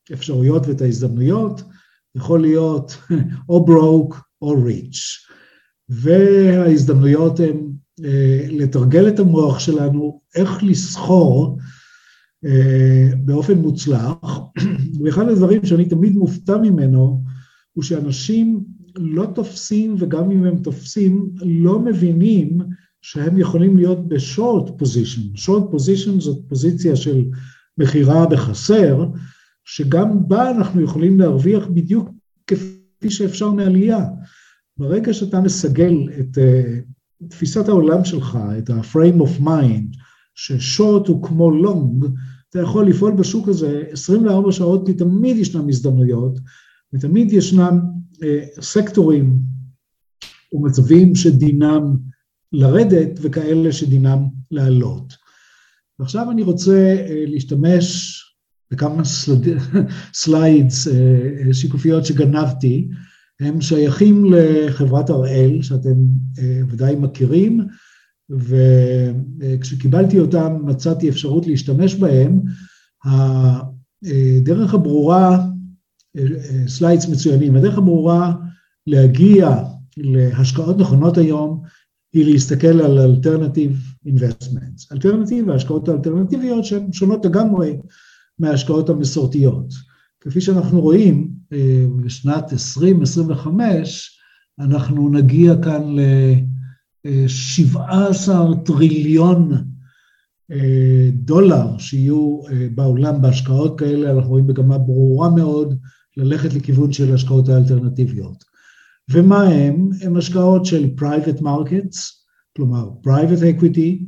האפשרויות 0.10 0.67
ואת 0.67 0.82
ההזדמנויות, 0.82 1.62
יכול 2.15 2.41
להיות 2.41 2.97
או 3.49 3.65
broke 3.67 4.15
או 4.41 4.56
rich. 4.56 4.97
וההזדמנויות 5.89 7.39
הן 7.39 7.71
אה, 8.06 8.45
לתרגל 8.49 9.08
את 9.08 9.19
המוח 9.19 9.60
שלנו, 9.60 10.21
איך 10.36 10.63
לסחור 10.63 11.58
באופן 13.25 13.58
מוצלח, 13.58 14.39
ואחד 15.04 15.30
הדברים 15.30 15.65
שאני 15.65 15.86
תמיד 15.86 16.15
מופתע 16.15 16.58
ממנו, 16.58 17.23
הוא 17.73 17.84
שאנשים 17.84 18.63
לא 18.95 19.25
תופסים, 19.36 19.95
וגם 19.99 20.32
אם 20.32 20.45
הם 20.45 20.58
תופסים, 20.58 21.30
לא 21.41 21.80
מבינים 21.80 22.58
שהם 23.01 23.38
יכולים 23.38 23.77
להיות 23.77 24.08
בשורט 24.08 24.77
פוזיישן. 24.77 25.36
שורט 25.36 25.71
פוזיישן 25.71 26.19
זאת 26.19 26.38
פוזיציה 26.47 26.95
של 26.95 27.25
מכירה 27.77 28.27
בחסר, 28.27 29.06
שגם 29.65 30.27
בה 30.27 30.51
אנחנו 30.51 30.82
יכולים 30.82 31.19
להרוויח 31.19 31.67
בדיוק 31.67 32.10
כפי 32.47 33.10
שאפשר 33.10 33.51
מעלייה. 33.51 34.06
ברגע 34.77 35.13
שאתה 35.13 35.41
מסגל 35.41 36.10
את 36.19 36.38
uh, 36.38 37.27
תפיסת 37.30 37.69
העולם 37.69 38.06
שלך, 38.06 38.39
את 38.58 38.69
ה-frame 38.69 39.21
of 39.21 39.41
mind, 39.41 39.97
ששורט 40.45 41.08
הוא 41.08 41.23
כמו 41.23 41.51
לונג, 41.51 42.06
אתה 42.49 42.60
יכול 42.60 42.88
לפעול 42.88 43.12
בשוק 43.12 43.47
הזה 43.47 43.84
24 43.91 44.51
שעות, 44.51 44.86
כי 44.86 44.93
תמיד 44.93 45.38
ישנם 45.38 45.69
הזדמנויות, 45.69 46.39
ותמיד 46.93 47.34
ישנם 47.34 47.80
אה, 48.23 48.45
סקטורים 48.62 49.39
ומצבים 50.54 51.15
שדינם 51.15 51.97
לרדת 52.51 53.19
וכאלה 53.21 53.71
שדינם 53.71 54.19
לעלות. 54.51 55.13
ועכשיו 55.99 56.32
אני 56.32 56.41
רוצה 56.43 56.95
אה, 57.10 57.23
להשתמש 57.27 58.17
בכמה 58.71 59.04
sli... 59.04 59.47
slides, 60.13 60.88
אה, 60.88 61.54
שיקופיות 61.54 62.06
שגנבתי, 62.06 62.89
הם 63.39 63.62
שייכים 63.62 64.25
לחברת 64.34 65.10
הראל, 65.10 65.62
שאתם 65.62 65.95
אה, 66.39 66.62
ודאי 66.69 66.95
מכירים, 66.95 67.62
וכשקיבלתי 68.39 70.20
אותם 70.20 70.58
מצאתי 70.65 71.10
אפשרות 71.10 71.48
להשתמש 71.48 71.96
בהם. 71.96 72.41
הדרך 73.06 74.74
הברורה, 74.74 75.46
slides 76.67 77.10
מצוינים, 77.10 77.56
הדרך 77.56 77.78
הברורה 77.78 78.34
להגיע 78.88 79.63
להשקעות 79.98 80.78
נכונות 80.78 81.17
היום 81.17 81.62
היא 82.13 82.26
להסתכל 82.26 82.82
על 82.82 83.15
Alternative 83.15 84.08
Investments. 84.08 84.94
alternative 84.93 85.47
וההשקעות 85.48 85.89
האלטרנטיביות 85.89 86.65
שהן 86.65 86.94
שונות 86.94 87.26
לגמרי 87.26 87.78
מההשקעות 88.39 88.89
המסורתיות. 88.89 89.74
כפי 90.20 90.41
שאנחנו 90.41 90.82
רואים, 90.82 91.32
בשנת 92.04 92.54
2025 92.54 94.20
אנחנו 94.60 95.10
נגיע 95.10 95.56
כאן 95.63 95.96
ל... 95.96 96.00
17 97.27 98.55
טריליון 98.65 99.51
אה, 100.51 101.09
דולר 101.13 101.77
שיהיו 101.77 102.39
אה, 102.51 102.67
בעולם 102.75 103.21
בהשקעות 103.21 103.79
כאלה, 103.79 104.11
אנחנו 104.11 104.29
רואים 104.29 104.47
מגמה 104.47 104.77
ברורה 104.77 105.29
מאוד 105.29 105.79
ללכת 106.17 106.53
לכיוון 106.53 106.93
של 106.93 107.13
השקעות 107.13 107.49
האלטרנטיביות. 107.49 108.43
ומה 109.09 109.43
הם? 109.43 109.89
הם 110.01 110.17
השקעות 110.17 110.65
של 110.65 110.89
private 110.99 111.41
markets, 111.41 111.97
כלומר 112.55 112.89
private 113.07 113.41
equity, 113.41 114.03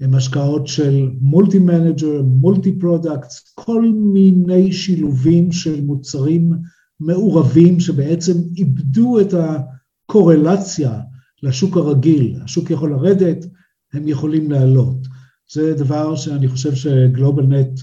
הם 0.00 0.14
השקעות 0.14 0.66
של 0.66 1.10
multi 1.20 1.58
manager, 1.58 2.22
multi 2.22 2.78
products, 2.78 3.52
כל 3.54 3.92
מיני 3.92 4.72
שילובים 4.72 5.52
של 5.52 5.84
מוצרים 5.84 6.52
מעורבים 7.00 7.80
שבעצם 7.80 8.32
איבדו 8.56 9.20
את 9.20 9.34
הקורלציה 9.34 11.00
לשוק 11.42 11.76
הרגיל, 11.76 12.36
השוק 12.44 12.70
יכול 12.70 12.90
לרדת, 12.90 13.46
הם 13.92 14.08
יכולים 14.08 14.50
לעלות. 14.50 15.06
זה 15.52 15.74
דבר 15.74 16.16
שאני 16.16 16.48
חושב 16.48 16.74
שגלובלנט 16.74 17.80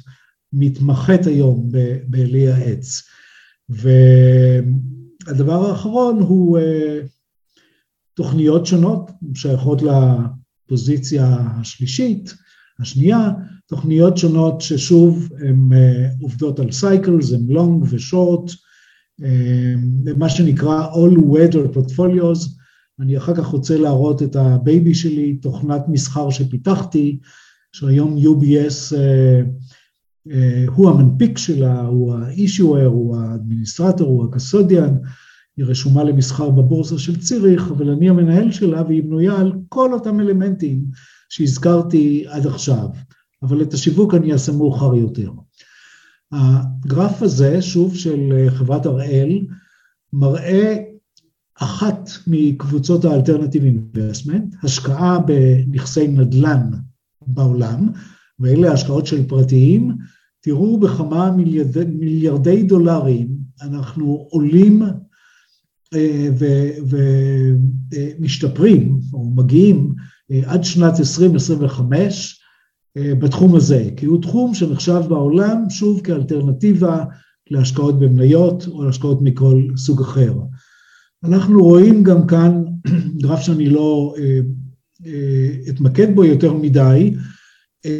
מתמחה 0.53 1.25
היום 1.25 1.69
בלייעץ. 2.07 3.03
והדבר 5.25 5.69
האחרון 5.69 6.19
הוא 6.19 6.59
אה, 6.59 6.99
תוכניות 8.13 8.65
שונות 8.65 9.11
שייכות 9.33 9.81
לפוזיציה 9.81 11.37
השלישית, 11.39 12.33
השנייה, 12.79 13.31
תוכניות 13.67 14.17
שונות 14.17 14.61
ששוב 14.61 15.29
הן 15.39 15.73
אה, 15.73 16.09
עובדות 16.21 16.59
על 16.59 16.71
cycles, 16.71 17.33
הן 17.33 17.45
long 17.47 17.85
ו 17.89 17.98
short, 17.98 18.51
מה 20.17 20.29
שנקרא 20.29 20.87
All 20.93 21.17
Weather 21.17 21.75
Portfolios, 21.75 22.58
אני 22.99 23.17
אחר 23.17 23.35
כך 23.35 23.45
רוצה 23.45 23.77
להראות 23.77 24.23
את 24.23 24.35
ה 24.35 24.47
baby 24.47 24.93
שלי, 24.93 25.35
תוכנת 25.35 25.81
מסחר 25.87 26.29
שפיתחתי, 26.29 27.19
שהיום 27.71 28.17
UBS 28.17 28.91
uh, 28.91 29.47
uh, 30.27 30.31
הוא 30.67 30.89
המנפיק 30.89 31.37
שלה, 31.37 31.81
הוא 31.81 32.13
ה-issuer, 32.13 32.85
הוא 32.85 33.17
האדמיניסטרטור, 33.17 34.07
הוא 34.07 34.25
ה 34.25 34.32
custodian, 34.32 34.95
היא 35.57 35.65
רשומה 35.65 36.03
למסחר 36.03 36.49
בבורסה 36.49 36.97
של 36.97 37.19
ציריך, 37.19 37.71
אבל 37.71 37.89
אני 37.89 38.09
המנהל 38.09 38.51
שלה 38.51 38.83
והיא 38.87 39.03
בנויה 39.03 39.39
על 39.39 39.53
כל 39.69 39.93
אותם 39.93 40.19
אלמנטים 40.19 40.85
שהזכרתי 41.29 42.25
עד 42.27 42.47
עכשיו, 42.47 42.87
אבל 43.43 43.61
את 43.61 43.73
השיווק 43.73 44.13
אני 44.13 44.33
אעשה 44.33 44.51
מאוחר 44.51 44.95
יותר. 44.95 45.31
הגרף 46.31 47.21
הזה, 47.21 47.61
שוב 47.61 47.95
של 47.95 48.47
חברת 48.49 48.85
הראל, 48.85 49.41
מראה 50.13 50.88
אחת 51.59 52.09
מקבוצות 52.27 53.05
האלטרנטיב 53.05 53.63
אינבסטמנט, 53.63 54.55
השקעה 54.63 55.19
בנכסי 55.19 56.07
נדל"ן 56.07 56.69
בעולם, 57.27 57.89
ואלה 58.39 58.71
השקעות 58.71 59.05
של 59.05 59.27
פרטיים, 59.27 59.97
תראו 60.41 60.79
בכמה 60.79 61.31
מיליארדי, 61.31 61.85
מיליארדי 61.85 62.63
דולרים 62.63 63.27
אנחנו 63.61 64.27
עולים 64.29 64.83
אה, 65.93 66.29
ומשתפרים, 68.19 68.99
או 69.13 69.31
מגיעים 69.35 69.93
אה, 70.31 70.41
עד 70.45 70.63
שנת 70.63 70.99
2025 70.99 72.41
אה, 72.97 73.15
בתחום 73.15 73.55
הזה, 73.55 73.89
כי 73.97 74.05
הוא 74.05 74.21
תחום 74.21 74.53
שנחשב 74.53 75.01
בעולם, 75.09 75.69
שוב, 75.69 76.01
כאלטרנטיבה 76.01 77.05
להשקעות 77.51 77.99
במניות 77.99 78.67
או 78.67 78.83
להשקעות 78.83 79.21
מכל 79.21 79.63
סוג 79.77 80.01
אחר. 80.01 80.33
אנחנו 81.23 81.63
רואים 81.63 82.03
גם 82.03 82.27
כאן 82.27 82.63
גרף 83.21 83.39
שאני 83.39 83.69
לא 83.69 84.13
אה, 84.17 84.39
אה, 85.05 85.49
אתמקד 85.69 86.15
בו 86.15 86.25
יותר 86.25 86.53
מדי, 86.53 87.13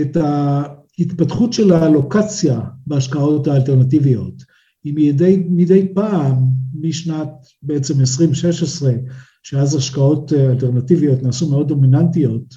את 0.01 0.17
ההתפתחות 0.17 1.53
של 1.53 1.71
האלוקציה 1.71 2.59
בהשקעות 2.87 3.47
האלטרנטיביות. 3.47 4.43
היא 4.83 4.93
מדי, 4.95 5.43
מדי 5.49 5.93
פעם, 5.93 6.35
משנת 6.81 7.29
בעצם 7.63 7.99
2016, 7.99 8.91
שאז 9.43 9.75
השקעות 9.75 10.33
אלטרנטיביות 10.33 11.23
נעשו 11.23 11.49
מאוד 11.49 11.67
דומיננטיות, 11.67 12.55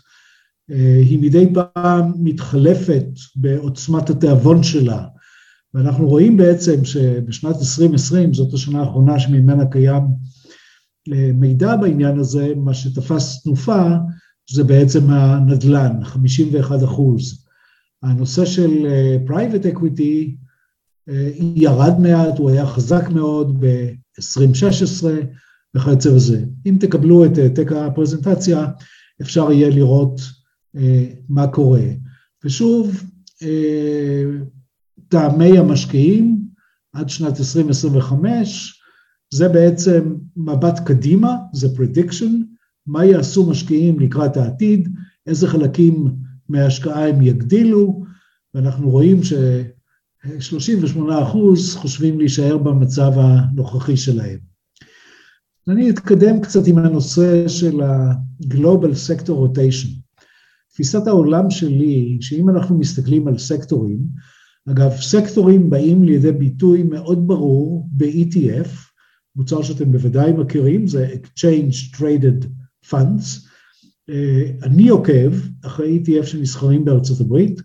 אה, 0.71 0.97
היא 0.97 1.19
מדי 1.19 1.47
פעם 1.55 2.13
מתחלפת 2.19 3.07
בעוצמת 3.37 4.11
התיאבון 4.11 4.63
שלה. 4.63 5.05
ואנחנו 5.75 6.09
רואים 6.09 6.37
בעצם 6.37 6.85
שבשנת 6.85 7.57
2020, 7.57 8.35
זאת 8.35 8.55
השנה 8.55 8.81
האחרונה 8.81 9.21
שממנה 9.21 9.67
קיים 9.67 10.03
מידע 11.35 11.77
בעניין 11.77 12.19
הזה, 12.19 12.53
מה 12.57 12.75
שתפס 12.75 13.43
תנופה 13.43 13.87
זה 14.51 14.65
בעצם 14.65 15.11
הנדל"ן, 15.11 16.05
51 16.05 16.83
אחוז. 16.85 17.47
הנושא 18.03 18.45
של 18.45 18.87
private 19.27 19.67
uh, 19.67 19.69
equity 19.69 20.37
uh, 21.11 21.13
ירד 21.39 22.01
מעט, 22.01 22.39
הוא 22.39 22.51
היה 22.51 22.67
חזק 22.67 23.09
מאוד 23.09 23.61
ב-2016 23.61 25.07
וכיוצא 25.75 26.11
בזה. 26.15 26.45
אם 26.67 26.77
תקבלו 26.81 27.25
את 27.25 27.39
העתק 27.39 27.73
הפרזנטציה, 27.73 28.67
אפשר 29.23 29.53
יהיה 29.53 29.71
לראות 29.71 30.21
מה 31.29 31.47
קורה. 31.47 31.85
ושוב, 32.45 33.03
טעמי 35.09 35.59
המשקיעים 35.59 36.45
עד 36.93 37.09
שנת 37.09 37.39
2025, 37.41 38.82
זה 39.33 39.49
בעצם 39.49 40.15
מבט 40.37 40.79
קדימה, 40.85 41.37
זה 41.53 41.69
prediction, 41.69 42.31
מה 42.87 43.05
יעשו 43.05 43.51
משקיעים 43.51 44.01
לקראת 44.01 44.37
העתיד, 44.37 44.89
איזה 45.27 45.49
חלקים 45.49 46.09
מההשקעה 46.49 47.09
הם 47.09 47.23
יגדילו, 47.23 48.05
ואנחנו 48.55 48.91
רואים 48.91 49.25
ש-38% 49.25 51.37
חושבים 51.75 52.19
להישאר 52.19 52.59
במצב 52.59 53.13
הנוכחי 53.17 53.97
שלהם. 53.97 54.39
אני 55.69 55.91
אתקדם 55.91 56.41
קצת 56.41 56.67
עם 56.67 56.79
הנושא 56.79 57.49
של 57.49 57.81
ה-Global 57.81 58.93
Sector 59.09 59.31
Rotation. 59.31 59.89
תפיסת 60.73 61.07
העולם 61.07 61.51
שלי, 61.51 62.19
שאם 62.21 62.49
אנחנו 62.49 62.79
מסתכלים 62.79 63.29
על 63.29 63.39
סקטורים, 63.39 63.99
אגב, 64.69 64.91
סקטורים 64.91 65.71
באים 65.71 66.05
לידי 66.05 66.33
ביטוי 66.33 66.83
מאוד 66.83 67.29
ברור 67.29 67.89
ב-ETF, 67.91 68.92
מוצר 69.37 69.63
שאתם 69.63 69.93
בוודאי 69.93 70.33
מכירים, 70.33 70.87
זה 70.87 71.15
Exchange 71.15 71.97
Traded 71.97 72.47
Funds. 72.91 73.49
אה, 74.11 74.51
אני 74.63 74.89
עוקב 74.89 75.33
אחרי 75.67 76.03
ETF 76.03 76.27
שנסחרים 76.27 76.85
בארצות 76.85 77.21
הברית, 77.21 77.61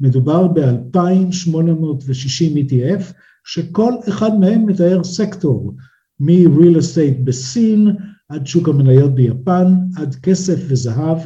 מדובר 0.00 0.48
ב-2,860 0.48 2.56
ETF, 2.56 3.02
שכל 3.44 3.92
אחד 4.08 4.30
מהם 4.40 4.66
מתאר 4.66 5.04
סקטור, 5.04 5.74
מ-real 6.20 6.78
estate 6.78 7.22
בסין, 7.24 7.88
עד 8.28 8.46
שוק 8.46 8.68
המניות 8.68 9.14
ביפן, 9.14 9.74
עד 9.96 10.14
כסף 10.14 10.60
וזהב 10.68 11.18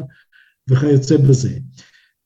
וכיוצא 0.68 1.16
בזה. 1.16 1.59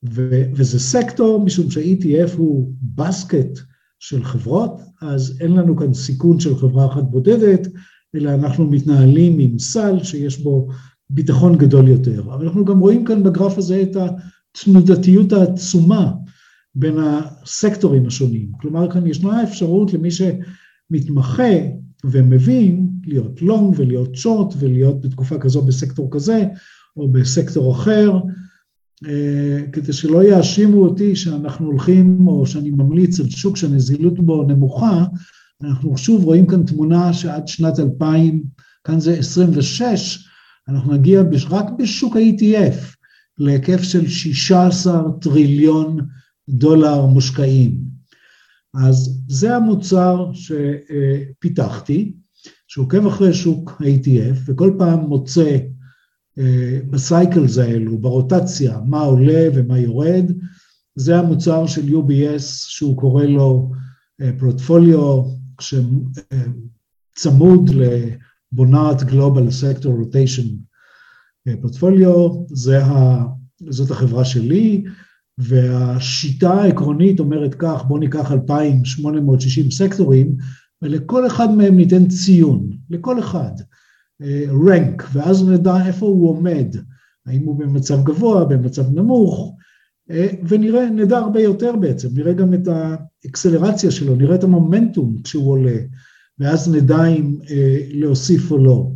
ו- 0.09 0.43
וזה 0.53 0.79
סקטור, 0.79 1.45
משום 1.45 1.71
שה-ETF 1.71 2.37
הוא 2.37 2.73
בסקט 2.81 3.59
של 4.01 4.23
חברות, 4.23 4.81
אז 5.01 5.37
אין 5.41 5.51
לנו 5.51 5.75
כאן 5.75 5.93
סיכון 5.93 6.39
של 6.39 6.57
חברה 6.57 6.85
אחת 6.85 7.03
בודדת, 7.03 7.67
אלא 8.15 8.33
אנחנו 8.33 8.65
מתנהלים 8.65 9.39
עם 9.39 9.59
סל 9.59 10.03
שיש 10.03 10.39
בו 10.39 10.67
ביטחון 11.09 11.57
גדול 11.57 11.87
יותר. 11.87 12.21
אבל 12.21 12.45
אנחנו 12.45 12.65
גם 12.65 12.79
רואים 12.79 13.05
כאן 13.05 13.23
בגרף 13.23 13.57
הזה 13.57 13.81
את 13.81 13.97
התנודתיות 13.97 15.33
העצומה 15.33 16.11
בין 16.75 16.95
הסקטורים 16.97 18.07
השונים. 18.07 18.51
כלומר, 18.61 18.91
כאן 18.91 19.07
ישנה 19.07 19.43
אפשרות 19.43 19.93
למי 19.93 20.09
שמתמחה 20.11 21.53
ומבין 22.03 22.89
להיות 23.05 23.41
לונג 23.41 23.75
ולהיות 23.77 24.15
שורט 24.15 24.53
ולהיות 24.59 25.01
בתקופה 25.01 25.37
כזו 25.37 25.61
בסקטור 25.61 26.07
כזה 26.11 26.45
או 26.97 27.11
בסקטור 27.11 27.73
אחר, 27.73 28.11
כדי 29.71 29.93
שלא 29.93 30.23
יאשימו 30.23 30.83
אותי 30.83 31.15
שאנחנו 31.15 31.65
הולכים, 31.65 32.27
או 32.27 32.45
שאני 32.45 32.71
ממליץ 32.71 33.19
על 33.19 33.29
שוק 33.29 33.57
שהנזילות 33.57 34.19
בו 34.19 34.43
נמוכה, 34.43 35.05
אנחנו 35.63 35.97
שוב 35.97 36.23
רואים 36.23 36.47
כאן 36.47 36.63
תמונה 36.63 37.13
שעד 37.13 37.47
שנת 37.47 37.79
2000, 37.79 38.43
כאן 38.83 38.99
זה 38.99 39.13
26, 39.13 40.27
אנחנו 40.69 40.93
נגיע 40.93 41.23
רק 41.49 41.65
בשוק 41.79 42.15
ה-ETF 42.15 42.95
להיקף 43.37 43.83
של 43.83 44.07
16 44.07 45.11
טריליון 45.21 45.99
דולר 46.49 47.05
מושקעים. 47.05 47.77
אז 48.73 49.23
זה 49.27 49.55
המוצר 49.55 50.31
שפיתחתי, 50.33 52.13
שעוקב 52.67 53.07
אחרי 53.07 53.33
שוק 53.33 53.81
ה-ETF, 53.81 54.37
וכל 54.45 54.75
פעם 54.77 54.99
מוצא 54.99 55.57
בסייקלס 56.89 57.57
האלו, 57.57 57.97
ברוטציה, 57.97 58.79
מה 58.85 58.99
עולה 58.99 59.47
ומה 59.55 59.79
יורד, 59.79 60.31
זה 60.95 61.19
המוצר 61.19 61.67
של 61.67 61.89
UBS 61.89 62.43
שהוא 62.43 62.97
קורא 62.97 63.23
לו 63.23 63.71
פרוטפוליו 64.39 65.23
שצמוד 67.15 67.69
לבונארט 67.69 69.03
גלובל 69.03 69.51
סקטור 69.51 69.93
רוטיישן 69.97 70.47
פרוטפוליו, 71.61 72.45
זאת 73.69 73.91
החברה 73.91 74.25
שלי, 74.25 74.83
והשיטה 75.37 76.53
העקרונית 76.53 77.19
אומרת 77.19 77.55
כך, 77.55 77.83
בואו 77.87 77.99
ניקח 77.99 78.31
2,860 78.31 79.71
סקטורים, 79.71 80.35
ולכל 80.81 81.27
אחד 81.27 81.51
מהם 81.51 81.75
ניתן 81.75 82.07
ציון, 82.07 82.69
לכל 82.89 83.19
אחד. 83.19 83.51
רנק, 84.67 85.03
ואז 85.13 85.49
נדע 85.49 85.87
איפה 85.87 86.05
הוא 86.05 86.29
עומד, 86.29 86.75
האם 87.25 87.43
הוא 87.45 87.59
במצב 87.59 88.03
גבוה, 88.03 88.45
במצב 88.45 88.91
נמוך, 88.93 89.55
אה, 90.11 90.27
ונראה, 90.47 90.89
נדע 90.89 91.17
הרבה 91.17 91.41
יותר 91.41 91.75
בעצם, 91.75 92.07
נראה 92.13 92.33
גם 92.33 92.53
את 92.53 92.67
האקסלרציה 92.67 93.91
שלו, 93.91 94.15
נראה 94.15 94.35
את 94.35 94.43
המומנטום 94.43 95.21
כשהוא 95.23 95.51
עולה, 95.51 95.77
ואז 96.39 96.73
נדע 96.75 97.05
אם 97.05 97.35
אה, 97.49 97.79
להוסיף 97.89 98.51
או 98.51 98.57
לא. 98.57 98.91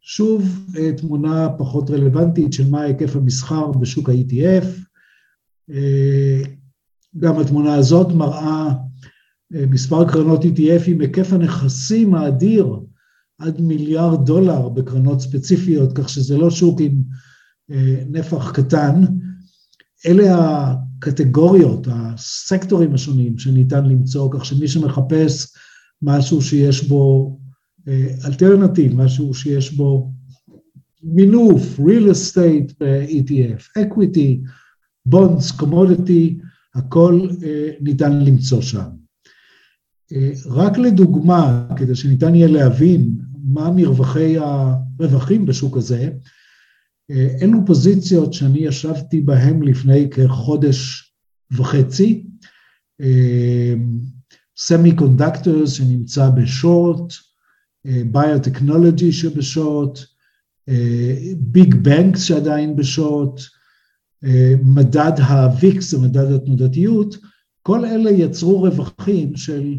שוב, 0.00 0.66
אה, 0.78 0.92
תמונה 0.92 1.48
פחות 1.58 1.90
רלוונטית 1.90 2.52
של 2.52 2.70
מה 2.70 2.80
היקף 2.82 3.16
המסחר 3.16 3.72
בשוק 3.72 4.08
ה-ETF, 4.08 4.66
גם 7.18 7.38
התמונה 7.38 7.74
הזאת 7.74 8.12
מראה 8.12 8.72
מספר 9.50 10.08
קרנות 10.08 10.44
ETF 10.44 10.82
עם 10.86 11.00
היקף 11.00 11.32
הנכסים 11.32 12.14
האדיר 12.14 12.80
עד 13.38 13.60
מיליארד 13.60 14.26
דולר 14.26 14.68
בקרנות 14.68 15.20
ספציפיות, 15.20 15.92
כך 15.94 16.08
שזה 16.08 16.38
לא 16.38 16.50
שוק 16.50 16.80
עם 16.80 17.02
נפח 18.10 18.50
קטן. 18.50 19.02
אלה 20.06 20.34
הקטגוריות, 20.98 21.86
הסקטורים 21.90 22.94
השונים 22.94 23.38
שניתן 23.38 23.86
למצוא, 23.86 24.30
כך 24.32 24.44
שמי 24.44 24.68
שמחפש 24.68 25.46
משהו 26.02 26.42
שיש 26.42 26.88
בו 26.88 27.38
אלטרנטיב, 28.24 28.94
משהו 28.94 29.34
שיש 29.34 29.72
בו 29.72 30.12
מינוף, 31.02 31.78
real 31.78 32.12
estate 32.12 32.72
ב-ETF, 32.80 33.80
equity, 33.82 34.40
bonds, 35.08 35.60
commodity, 35.60 36.44
הכל 36.74 37.28
ניתן 37.80 38.24
למצוא 38.24 38.62
שם. 38.62 38.88
רק 40.46 40.78
לדוגמה, 40.78 41.66
כדי 41.76 41.94
שניתן 41.94 42.34
יהיה 42.34 42.48
להבין 42.48 43.14
מה 43.46 43.70
מרווחי 43.70 44.36
הרווחים 44.38 45.46
בשוק 45.46 45.76
הזה, 45.76 46.10
אלו 47.42 47.58
פוזיציות 47.66 48.32
שאני 48.32 48.58
ישבתי 48.58 49.20
בהן 49.20 49.62
לפני 49.62 50.10
כחודש 50.10 51.12
וחצי, 51.50 52.26
semiconductors 54.56 55.72
שנמצא 55.72 56.30
ב 56.30 56.42
short, 56.42 57.12
biotechnology 57.84 59.12
שב 59.12 59.41
short, 59.41 59.98
big 61.36 61.74
banks 61.74 62.22
שעדיין 62.22 62.76
ב 62.76 62.85
short, 62.85 63.40
מדד 64.62 65.20
הוויקס, 65.20 65.94
מדד 65.94 66.32
התנודתיות, 66.32 67.16
כל 67.62 67.84
אלה 67.84 68.10
יצרו 68.10 68.62
רווחים 68.62 69.36
של 69.36 69.74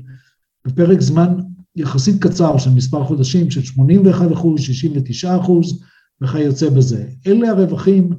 בפרק 0.66 1.02
זמן 1.02 1.38
יחסית 1.78 2.24
קצר 2.24 2.58
של 2.58 2.70
מספר 2.70 3.04
חודשים 3.04 3.52
של 3.52 3.62
81 3.64 4.32
אחוז, 4.32 4.62
69 4.62 5.38
אחוז 5.38 5.82
וכיוצא 6.22 6.70
בזה. 6.70 7.10
אלה 7.28 7.50
הרווחים 7.50 8.10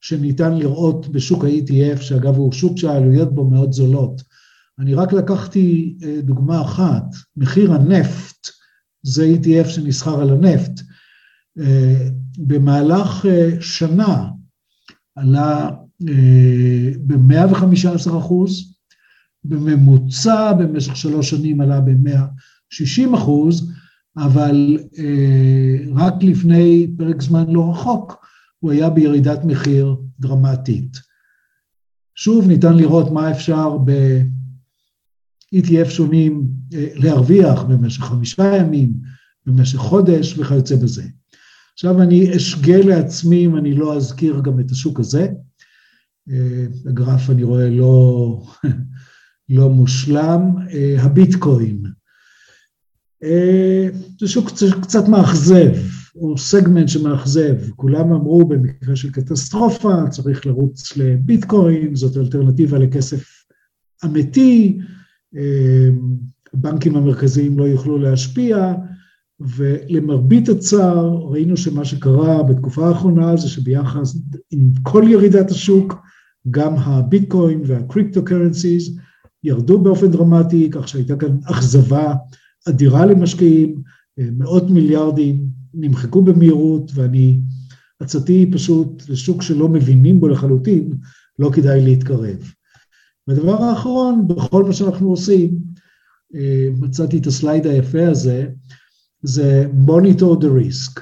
שניתן 0.00 0.54
לראות 0.54 1.08
בשוק 1.08 1.44
ה-ETF, 1.44 2.00
שאגב 2.00 2.36
הוא 2.36 2.52
שוק 2.52 2.78
שהעלויות 2.78 3.34
בו 3.34 3.50
מאוד 3.50 3.72
זולות. 3.72 4.22
אני 4.78 4.94
רק 4.94 5.12
לקחתי 5.12 5.96
דוגמה 6.22 6.62
אחת, 6.62 7.04
מחיר 7.36 7.72
הנפט, 7.72 8.48
זה 9.02 9.34
ETF 9.34 9.68
שנסחר 9.68 10.20
על 10.20 10.30
הנפט, 10.30 10.80
במהלך 12.38 13.26
שנה 13.60 14.28
עלה 15.16 15.70
ב-115 17.06 18.18
אחוז, 18.18 18.74
בממוצע 19.44 20.52
במשך 20.52 20.96
שלוש 20.96 21.30
שנים 21.30 21.60
עלה 21.60 21.80
ב-160 22.80 23.16
אחוז, 23.16 23.72
אבל 24.16 24.78
רק 25.94 26.14
לפני 26.22 26.86
פרק 26.98 27.22
זמן 27.22 27.50
לא 27.50 27.70
רחוק 27.70 28.26
הוא 28.58 28.72
היה 28.72 28.90
בירידת 28.90 29.44
מחיר 29.44 29.96
דרמטית. 30.20 30.96
שוב 32.14 32.48
ניתן 32.48 32.76
לראות 32.76 33.10
מה 33.10 33.30
אפשר 33.30 33.78
ב-ETF 33.78 35.90
שונים 35.90 36.46
להרוויח 36.72 37.62
במשך 37.62 38.02
חמישה 38.02 38.56
ימים, 38.56 38.92
במשך 39.46 39.78
חודש 39.78 40.38
וכיוצא 40.38 40.76
בזה. 40.76 41.04
עכשיו 41.72 42.02
אני 42.02 42.36
אשגה 42.36 42.78
לעצמי 42.78 43.46
אם 43.46 43.56
אני 43.56 43.74
לא 43.74 43.96
אזכיר 43.96 44.40
גם 44.40 44.60
את 44.60 44.70
השוק 44.70 45.00
הזה. 45.00 45.28
הגרף 46.86 47.30
אני 47.30 47.42
רואה 47.42 47.70
לא, 47.70 48.42
לא 49.48 49.70
מושלם. 49.70 50.40
הביטקוין. 50.98 51.82
זה 54.20 54.28
שוק 54.28 54.50
קצת 54.82 55.08
מאכזב, 55.08 55.70
הוא 56.12 56.38
סגמנט 56.38 56.88
שמאכזב. 56.88 57.54
כולם 57.76 58.12
אמרו 58.12 58.44
במקרה 58.44 58.96
של 58.96 59.10
קטסטרופה 59.10 59.94
צריך 60.10 60.46
לרוץ 60.46 60.96
לביטקוין, 60.96 61.94
זאת 61.94 62.16
אלטרנטיבה 62.16 62.78
לכסף 62.78 63.24
אמיתי, 64.04 64.78
הבנקים 66.54 66.96
המרכזיים 66.96 67.58
לא 67.58 67.64
יוכלו 67.64 67.98
להשפיע, 67.98 68.74
ולמרבית 69.40 70.48
הצער 70.48 71.18
ראינו 71.30 71.56
שמה 71.56 71.84
שקרה 71.84 72.42
בתקופה 72.42 72.88
האחרונה 72.88 73.36
זה 73.36 73.48
שביחס 73.48 74.16
עם 74.50 74.70
כל 74.82 75.04
ירידת 75.08 75.50
השוק, 75.50 75.94
גם 76.50 76.74
הביטקוין 76.76 77.60
והקריפטו 77.66 78.24
קרנסיז 78.24 78.98
ירדו 79.44 79.78
באופן 79.78 80.10
דרמטי, 80.10 80.68
כך 80.72 80.88
שהייתה 80.88 81.16
כאן 81.16 81.36
אכזבה 81.44 82.14
אדירה 82.68 83.06
למשקיעים, 83.06 83.82
מאות 84.18 84.70
מיליארדים 84.70 85.46
נמחקו 85.74 86.22
במהירות, 86.22 86.90
ואני, 86.94 87.40
עצתי 88.00 88.50
פשוט 88.52 89.08
לשוק 89.08 89.42
שלא 89.42 89.68
מבינים 89.68 90.20
בו 90.20 90.28
לחלוטין, 90.28 90.92
לא 91.38 91.50
כדאי 91.54 91.84
להתקרב. 91.84 92.52
והדבר 93.28 93.62
האחרון, 93.62 94.28
בכל 94.28 94.64
מה 94.64 94.72
שאנחנו 94.72 95.10
עושים, 95.10 95.58
מצאתי 96.80 97.18
את 97.18 97.26
הסלייד 97.26 97.66
היפה 97.66 98.08
הזה, 98.08 98.46
זה 99.22 99.66
monitor 99.86 100.40
the 100.40 100.46
risk. 100.46 101.00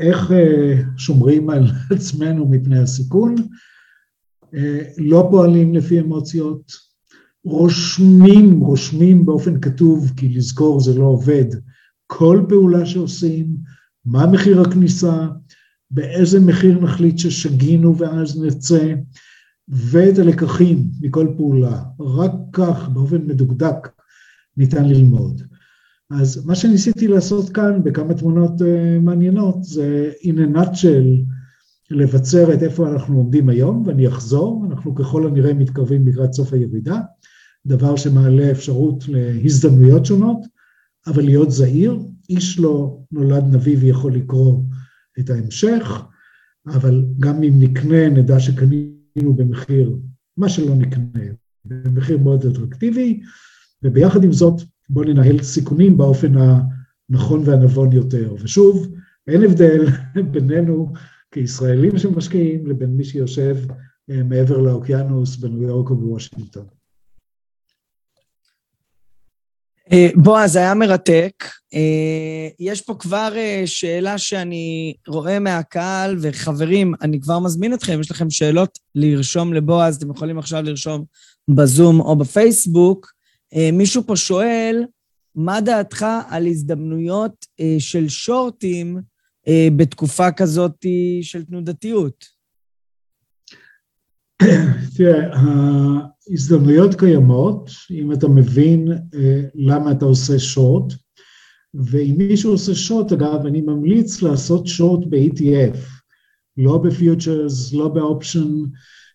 איך 0.00 0.32
שומרים 0.96 1.50
על 1.50 1.64
עצמנו 1.96 2.48
מפני 2.48 2.78
הסיכון, 2.78 3.34
לא 4.98 5.28
פועלים 5.30 5.74
לפי 5.74 6.00
אמוציות, 6.00 6.87
רושמים, 7.48 8.60
רושמים 8.60 9.26
באופן 9.26 9.60
כתוב, 9.60 10.12
כי 10.16 10.28
לזכור 10.28 10.80
זה 10.80 10.98
לא 10.98 11.04
עובד, 11.04 11.44
כל 12.06 12.42
פעולה 12.48 12.86
שעושים, 12.86 13.56
מה 14.04 14.26
מחיר 14.26 14.60
הכניסה, 14.60 15.26
באיזה 15.90 16.40
מחיר 16.40 16.80
נחליט 16.80 17.18
ששגינו 17.18 17.98
ואז 17.98 18.42
נצא, 18.42 18.94
ואת 19.68 20.18
הלקחים 20.18 20.84
מכל 21.00 21.28
פעולה. 21.36 21.82
רק 22.00 22.32
כך, 22.52 22.88
באופן 22.88 23.26
מדוקדק, 23.26 23.88
ניתן 24.56 24.84
ללמוד. 24.84 25.42
אז 26.10 26.46
מה 26.46 26.54
שניסיתי 26.54 27.08
לעשות 27.08 27.50
כאן 27.50 27.82
בכמה 27.84 28.14
תמונות 28.14 28.52
מעניינות 29.02 29.64
זה 29.64 30.10
in 30.22 30.34
a 30.34 30.56
nutshell 30.56 31.24
לבצר 31.90 32.54
את 32.54 32.62
איפה 32.62 32.88
אנחנו 32.88 33.16
עומדים 33.16 33.48
היום, 33.48 33.82
ואני 33.86 34.08
אחזור, 34.08 34.66
אנחנו 34.70 34.94
ככל 34.94 35.26
הנראה 35.26 35.54
מתקרבים 35.54 36.08
לקראת 36.08 36.32
סוף 36.32 36.52
הירידה, 36.52 37.00
דבר 37.68 37.96
שמעלה 37.96 38.50
אפשרות 38.50 39.04
להזדמנויות 39.08 40.06
שונות, 40.06 40.38
אבל 41.06 41.24
להיות 41.24 41.50
זהיר, 41.50 41.98
איש 42.30 42.58
לא 42.58 42.98
נולד 43.12 43.44
נביא 43.54 43.76
ויכול 43.80 44.14
לקרוא 44.14 44.62
את 45.18 45.30
ההמשך, 45.30 46.02
אבל 46.66 47.04
גם 47.18 47.42
אם 47.42 47.52
נקנה 47.58 48.08
נדע 48.08 48.40
שקנינו 48.40 49.34
במחיר, 49.36 49.96
מה 50.36 50.48
שלא 50.48 50.74
נקנה, 50.74 51.24
במחיר 51.64 52.18
מאוד 52.18 52.46
אטרקטיבי, 52.46 53.20
וביחד 53.82 54.24
עם 54.24 54.32
זאת 54.32 54.62
בואו 54.90 55.08
ננהל 55.08 55.42
סיכונים 55.42 55.96
באופן 55.96 56.32
הנכון 56.36 57.42
והנבון 57.44 57.92
יותר. 57.92 58.34
ושוב, 58.40 58.92
אין 59.26 59.42
הבדל 59.42 59.86
בינינו 60.32 60.92
כישראלים 61.30 61.98
שמשקיעים 61.98 62.66
לבין 62.66 62.96
מי 62.96 63.04
שיושב 63.04 63.56
מעבר 64.08 64.58
לאוקיינוס 64.58 65.36
בניו 65.36 65.62
יורק 65.62 65.90
או 65.90 65.96
בוושינגטון. 65.96 66.77
בועז, 70.16 70.56
היה 70.56 70.74
מרתק. 70.74 71.44
יש 72.60 72.82
פה 72.82 72.94
כבר 72.98 73.32
שאלה 73.66 74.18
שאני 74.18 74.94
רואה 75.06 75.38
מהקהל, 75.38 76.16
וחברים, 76.20 76.94
אני 77.02 77.20
כבר 77.20 77.38
מזמין 77.38 77.74
אתכם, 77.74 78.00
יש 78.00 78.10
לכם 78.10 78.30
שאלות 78.30 78.78
לרשום 78.94 79.52
לבועז, 79.54 79.96
אתם 79.96 80.10
יכולים 80.10 80.38
עכשיו 80.38 80.62
לרשום 80.62 81.04
בזום 81.48 82.00
או 82.00 82.16
בפייסבוק. 82.16 83.12
מישהו 83.72 84.02
פה 84.06 84.16
שואל, 84.16 84.84
מה 85.34 85.60
דעתך 85.60 86.06
על 86.28 86.46
הזדמנויות 86.46 87.46
של 87.78 88.08
שורטים 88.08 89.00
בתקופה 89.76 90.32
כזאת 90.32 90.86
של 91.22 91.44
תנודתיות? 91.44 92.38
תראה, 94.96 95.30
ההזדמנויות 96.30 96.94
קיימות, 96.94 97.70
אם 97.90 98.12
אתה 98.12 98.28
מבין 98.28 98.88
למה 99.54 99.92
אתה 99.92 100.04
עושה 100.04 100.38
שורט, 100.38 100.92
ואם 101.74 102.14
מישהו 102.18 102.50
עושה 102.50 102.74
שורט, 102.74 103.12
אגב, 103.12 103.46
אני 103.46 103.60
ממליץ 103.60 104.22
לעשות 104.22 104.66
שורט 104.66 105.06
ב-ETF, 105.10 105.78
לא 106.56 106.78
בפיוטרס, 106.78 107.72
לא 107.72 107.88
באופשן, 107.88 108.48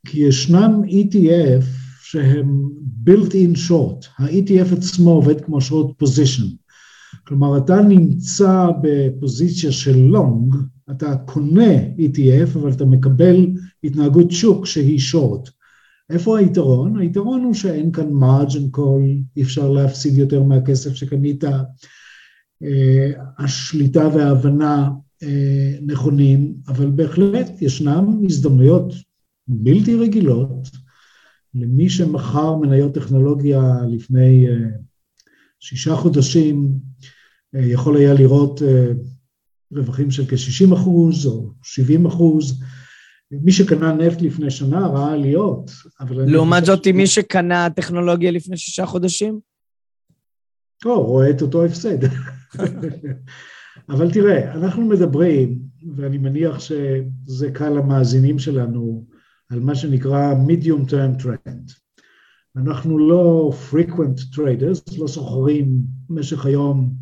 כי 0.07 0.19
ישנם 0.19 0.81
ETF 0.87 1.65
שהם 2.01 2.69
built 3.05 3.31
in 3.31 3.69
short, 3.69 4.07
ה-ETF 4.17 4.77
עצמו 4.77 5.11
עובד 5.11 5.41
כמו 5.41 5.57
short 5.57 6.03
position, 6.03 6.45
כלומר 7.27 7.57
אתה 7.57 7.81
נמצא 7.81 8.67
בפוזיציה 8.81 9.71
של 9.71 10.15
long, 10.15 10.55
אתה 10.91 11.15
קונה 11.15 11.73
ETF, 11.97 12.57
אבל 12.59 12.71
אתה 12.71 12.85
מקבל 12.85 13.47
התנהגות 13.83 14.31
שוק 14.31 14.65
שהיא 14.65 14.99
שורט. 14.99 15.49
איפה 16.09 16.39
היתרון? 16.39 16.99
היתרון 16.99 17.43
הוא 17.43 17.53
שאין 17.53 17.91
כאן 17.91 18.09
margin 18.09 18.77
call, 18.77 19.01
אי 19.37 19.43
אפשר 19.43 19.69
להפסיד 19.69 20.17
יותר 20.17 20.43
מהכסף 20.43 20.93
שקנית. 20.93 21.43
אה, 22.63 23.11
השליטה 23.37 24.07
וההבנה 24.13 24.89
אה, 25.23 25.77
נכונים, 25.81 26.55
אבל 26.67 26.89
בהחלט 26.89 27.61
ישנם 27.61 28.21
הזדמנויות 28.25 28.93
בלתי 29.47 29.95
רגילות 29.95 30.69
למי 31.55 31.89
שמכר 31.89 32.55
מניות 32.55 32.93
טכנולוגיה 32.93 33.61
לפני 33.89 34.47
אה, 34.47 34.53
שישה 35.59 35.95
חודשים, 35.95 36.71
יכול 37.53 37.97
היה 37.97 38.13
לראות 38.13 38.61
רווחים 39.71 40.11
של 40.11 40.25
כ-60 40.25 40.73
אחוז 40.73 41.25
או 41.25 41.51
70 41.63 42.05
אחוז. 42.05 42.61
מי 43.31 43.51
שקנה 43.51 43.93
נפט 43.93 44.21
לפני 44.21 44.51
שנה 44.51 44.87
ראה 44.87 45.13
עליות, 45.13 45.71
אבל... 45.99 46.31
לעומת 46.31 46.65
זאת, 46.65 46.87
מי 46.87 47.07
שקנה 47.07 47.69
טכנולוגיה 47.69 48.31
לפני 48.31 48.57
שישה 48.57 48.85
חודשים? 48.85 49.39
או, 50.85 51.03
רואה 51.03 51.29
את 51.29 51.41
אותו 51.41 51.65
הפסד. 51.65 51.97
אבל 53.89 54.11
תראה, 54.11 54.53
אנחנו 54.53 54.85
מדברים, 54.85 55.59
ואני 55.95 56.17
מניח 56.17 56.59
שזה 56.59 57.51
קל 57.53 57.69
למאזינים 57.69 58.39
שלנו, 58.39 59.05
על 59.49 59.59
מה 59.59 59.75
שנקרא 59.75 60.33
medium 60.47 60.89
term 60.89 61.23
trend. 61.23 61.73
אנחנו 62.57 62.97
לא 62.97 63.53
frequent 63.71 64.35
traders, 64.35 64.99
לא 64.99 65.07
סוחרים 65.07 65.79
במשך 66.09 66.45
היום 66.45 66.93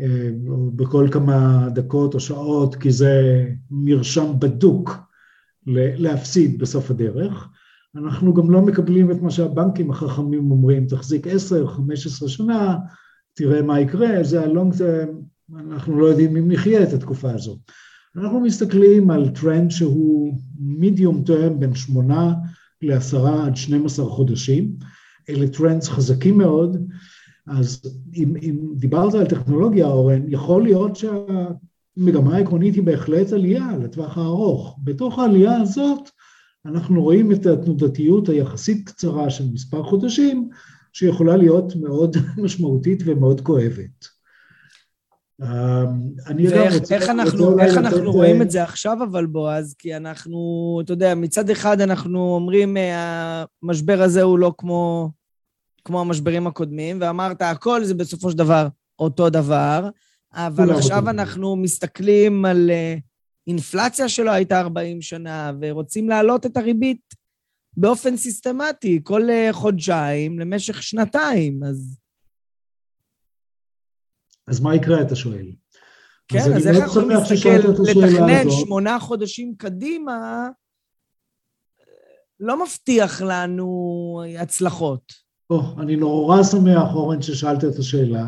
אה, 0.00 0.30
בכל 0.76 1.08
כמה 1.12 1.68
דקות 1.74 2.14
או 2.14 2.20
שעות, 2.20 2.74
כי 2.74 2.90
זה 2.90 3.44
מרשם 3.70 4.32
בדוק 4.38 5.07
להפסיד 5.74 6.58
בסוף 6.58 6.90
הדרך. 6.90 7.48
אנחנו 7.96 8.34
גם 8.34 8.50
לא 8.50 8.62
מקבלים 8.62 9.10
את 9.10 9.22
מה 9.22 9.30
שהבנקים 9.30 9.90
החכמים 9.90 10.50
אומרים, 10.50 10.86
תחזיק 10.86 11.26
10-15 11.26 11.30
שנה, 12.28 12.76
תראה 13.34 13.62
מה 13.62 13.80
יקרה, 13.80 14.22
זה 14.22 14.42
ה 14.42 14.48
long 14.48 14.74
term, 14.74 15.08
אנחנו 15.56 16.00
לא 16.00 16.06
יודעים 16.06 16.36
אם 16.36 16.50
נחיה 16.50 16.82
את 16.82 16.92
התקופה 16.92 17.30
הזו. 17.30 17.58
אנחנו 18.16 18.40
מסתכלים 18.40 19.10
על 19.10 19.28
טרנד 19.28 19.70
שהוא 19.70 20.38
medium 20.58 21.22
term 21.26 21.60
בין 21.60 21.74
שמונה 21.74 22.34
לעשרה 22.82 23.46
עד 23.46 23.56
12 23.56 24.06
חודשים, 24.06 24.72
אלה 25.28 25.48
trends 25.48 25.88
חזקים 25.88 26.38
מאוד, 26.38 26.76
אז 27.46 27.80
אם, 28.14 28.34
אם 28.42 28.58
דיברת 28.76 29.14
על 29.14 29.26
טכנולוגיה, 29.26 29.86
אורן, 29.86 30.22
יכול 30.28 30.62
להיות 30.62 30.96
שהמגמה 31.98 32.36
העקרונית 32.36 32.74
היא 32.74 32.82
בהחלט 32.82 33.32
עלייה 33.32 33.68
לטווח 33.82 34.18
הארוך. 34.18 34.78
בתוך 34.84 35.18
העלייה 35.18 35.56
הזאת 35.56 36.10
אנחנו 36.66 37.02
רואים 37.02 37.32
את 37.32 37.46
התנודתיות 37.46 38.28
היחסית 38.28 38.88
קצרה 38.88 39.30
של 39.30 39.44
מספר 39.52 39.82
חודשים, 39.82 40.48
שיכולה 40.92 41.36
להיות 41.36 41.76
מאוד 41.76 42.16
משמעותית 42.44 43.02
ומאוד 43.06 43.40
כואבת. 43.40 44.18
אמ, 45.42 45.48
אני 46.26 46.48
ואיך 46.48 46.74
רוצה... 46.74 46.94
איך 46.94 47.08
אנחנו, 47.08 47.60
איך 47.60 47.76
אנחנו 47.76 47.98
לתת... 47.98 48.06
רואים 48.06 48.42
את 48.42 48.50
זה 48.50 48.62
עכשיו 48.62 48.98
אבל 49.10 49.26
בועז? 49.26 49.74
כי 49.78 49.96
אנחנו, 49.96 50.80
אתה 50.84 50.92
יודע, 50.92 51.14
מצד 51.14 51.50
אחד 51.50 51.80
אנחנו 51.80 52.34
אומרים 52.34 52.76
אה, 52.76 53.44
המשבר 53.62 54.02
הזה 54.02 54.22
הוא 54.22 54.38
לא 54.38 54.52
כמו, 54.58 55.10
כמו 55.84 56.00
המשברים 56.00 56.46
הקודמים, 56.46 56.98
ואמרת 57.00 57.42
הכל 57.42 57.84
זה 57.84 57.94
בסופו 57.94 58.30
של 58.30 58.38
דבר 58.38 58.68
אותו 58.98 59.30
דבר, 59.30 59.88
אבל 60.32 60.70
עכשיו. 60.70 61.10
אנחנו 61.10 61.56
מסתכלים 61.56 62.44
על 62.44 62.70
אה, 62.70 62.96
אינפלציה 63.46 64.08
שלא 64.08 64.30
הייתה 64.30 64.60
40 64.60 65.02
שנה, 65.02 65.52
ורוצים 65.60 66.08
להעלות 66.08 66.46
את 66.46 66.56
הריבית 66.56 67.14
באופן 67.76 68.16
סיסטמטי, 68.16 69.00
כל 69.02 69.30
אה, 69.30 69.48
חודשיים 69.52 70.38
למשך 70.38 70.82
שנתיים, 70.82 71.64
אז... 71.64 71.98
אז 74.46 74.60
מה 74.60 74.76
יקרה, 74.76 75.02
אתה 75.02 75.16
שואל? 75.16 75.52
כן, 76.28 76.38
אז, 76.38 76.56
אז 76.56 76.66
איך 76.66 76.76
אנחנו 76.76 77.00
נסתכל, 77.00 77.48
לתכנן 77.48 78.50
שמונה 78.50 79.00
חודשים 79.00 79.54
קדימה, 79.56 80.48
לא 82.40 82.64
מבטיח 82.64 83.22
לנו 83.22 84.22
הצלחות. 84.38 85.12
או, 85.50 85.60
אני 85.80 85.96
נורא 85.96 86.42
שמח, 86.42 86.94
אורן, 86.94 87.22
ששאלת 87.22 87.64
את 87.64 87.78
השאלה, 87.78 88.24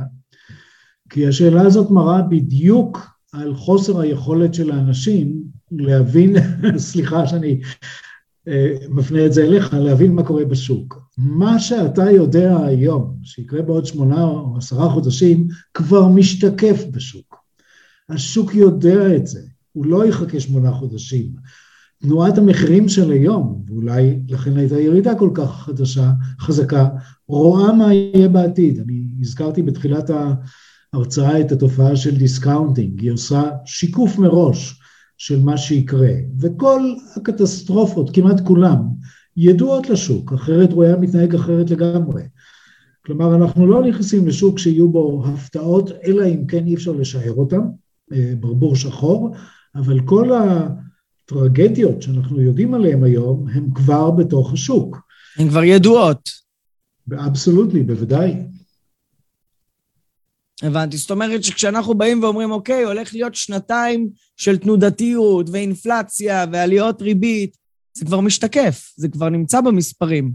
כי 1.11 1.27
השאלה 1.27 1.63
הזאת 1.63 1.91
מראה 1.91 2.23
בדיוק 2.23 3.11
על 3.33 3.55
חוסר 3.55 4.01
היכולת 4.01 4.55
של 4.55 4.71
האנשים 4.71 5.43
להבין, 5.73 6.37
סליחה 6.77 7.27
שאני 7.27 7.61
אה, 8.49 8.75
מפנה 8.89 9.27
את 9.27 9.33
זה 9.33 9.45
אליך, 9.45 9.75
להבין 9.75 10.15
מה 10.15 10.23
קורה 10.23 10.45
בשוק. 10.45 10.99
מה 11.19 11.59
שאתה 11.59 12.11
יודע 12.11 12.57
היום, 12.65 13.17
שיקרה 13.23 13.63
בעוד 13.63 13.87
שמונה 13.87 14.25
או 14.25 14.55
עשרה 14.59 14.91
חודשים, 14.91 15.49
כבר 15.75 16.09
משתקף 16.09 16.85
בשוק. 16.91 17.37
השוק 18.09 18.55
יודע 18.55 19.17
את 19.17 19.27
זה, 19.27 19.41
הוא 19.73 19.87
לא 19.87 20.07
יחכה 20.07 20.41
שמונה 20.41 20.73
חודשים. 20.73 21.33
תנועת 22.03 22.39
המחירים 22.39 22.89
של 22.89 23.11
היום, 23.11 23.65
ואולי 23.67 24.19
לכן 24.29 24.57
הייתה 24.57 24.81
ירידה 24.81 25.15
כל 25.15 25.31
כך 25.35 25.63
חדשה, 25.63 26.11
חזקה, 26.41 26.89
רואה 27.29 27.73
מה 27.73 27.95
יהיה 27.95 28.29
בעתיד. 28.29 28.81
אני 28.81 29.03
הזכרתי 29.21 29.63
בתחילת 29.63 30.11
ההרצאה 30.95 31.41
את 31.41 31.53
התופעה 31.53 31.97
של 31.97 32.17
discounting, 32.17 33.01
היא 33.01 33.11
עושה 33.11 33.51
שיקוף 33.65 34.19
מראש 34.19 34.81
של 35.19 35.41
מה 35.43 35.59
שיקרה, 35.59 36.13
וכל 36.41 36.95
הקטסטרופות, 37.17 38.11
כמעט 38.15 38.41
כולם, 38.41 38.77
ידועות 39.37 39.91
לשוק, 39.91 40.33
אחרת 40.33 40.73
הוא 40.73 40.85
היה 40.85 40.97
מתנהג 40.97 41.35
אחרת 41.35 41.71
לגמרי. 41.71 42.23
כלומר, 43.07 43.35
אנחנו 43.35 43.67
לא 43.67 43.83
נכנסים 43.83 44.29
לשוק 44.29 44.59
שיהיו 44.59 44.89
בו 44.89 45.25
הפתעות, 45.27 45.91
אלא 46.05 46.27
אם 46.27 46.47
כן 46.47 46.67
אי 46.67 46.75
אפשר 46.75 46.93
לשער 46.93 47.35
אותם, 47.35 47.61
אה, 48.13 48.33
ברבור 48.41 48.77
שחור, 48.77 49.35
אבל 49.75 50.01
כל 50.05 50.31
הטרגדיות 50.33 52.03
שאנחנו 52.03 52.41
יודעים 52.41 52.75
עליהן 52.75 53.05
היום, 53.05 53.49
הן 53.49 53.69
כבר 53.75 54.11
בתוך 54.11 54.53
השוק. 54.53 54.99
הן 55.37 55.49
כבר 55.49 55.65
ידועות. 55.65 56.31
אבסולוטלי, 57.27 57.83
בוודאי. 57.83 58.37
הבנתי. 60.63 60.97
זאת 60.97 61.11
אומרת 61.11 61.45
שכשאנחנו 61.45 61.95
באים 61.95 62.23
ואומרים, 62.23 62.51
אוקיי, 62.51 62.85
הולך 62.85 63.15
להיות 63.15 63.35
שנתיים 63.35 64.09
של 64.37 64.57
תנודתיות 64.57 65.51
ואינפלציה 65.51 66.45
ועליות 66.53 67.03
ריבית, 67.03 67.57
זה 67.99 68.05
כבר 68.05 68.21
משתקף, 68.21 68.93
זה 68.97 69.09
כבר 69.09 69.29
נמצא 69.29 69.61
במספרים. 69.61 70.33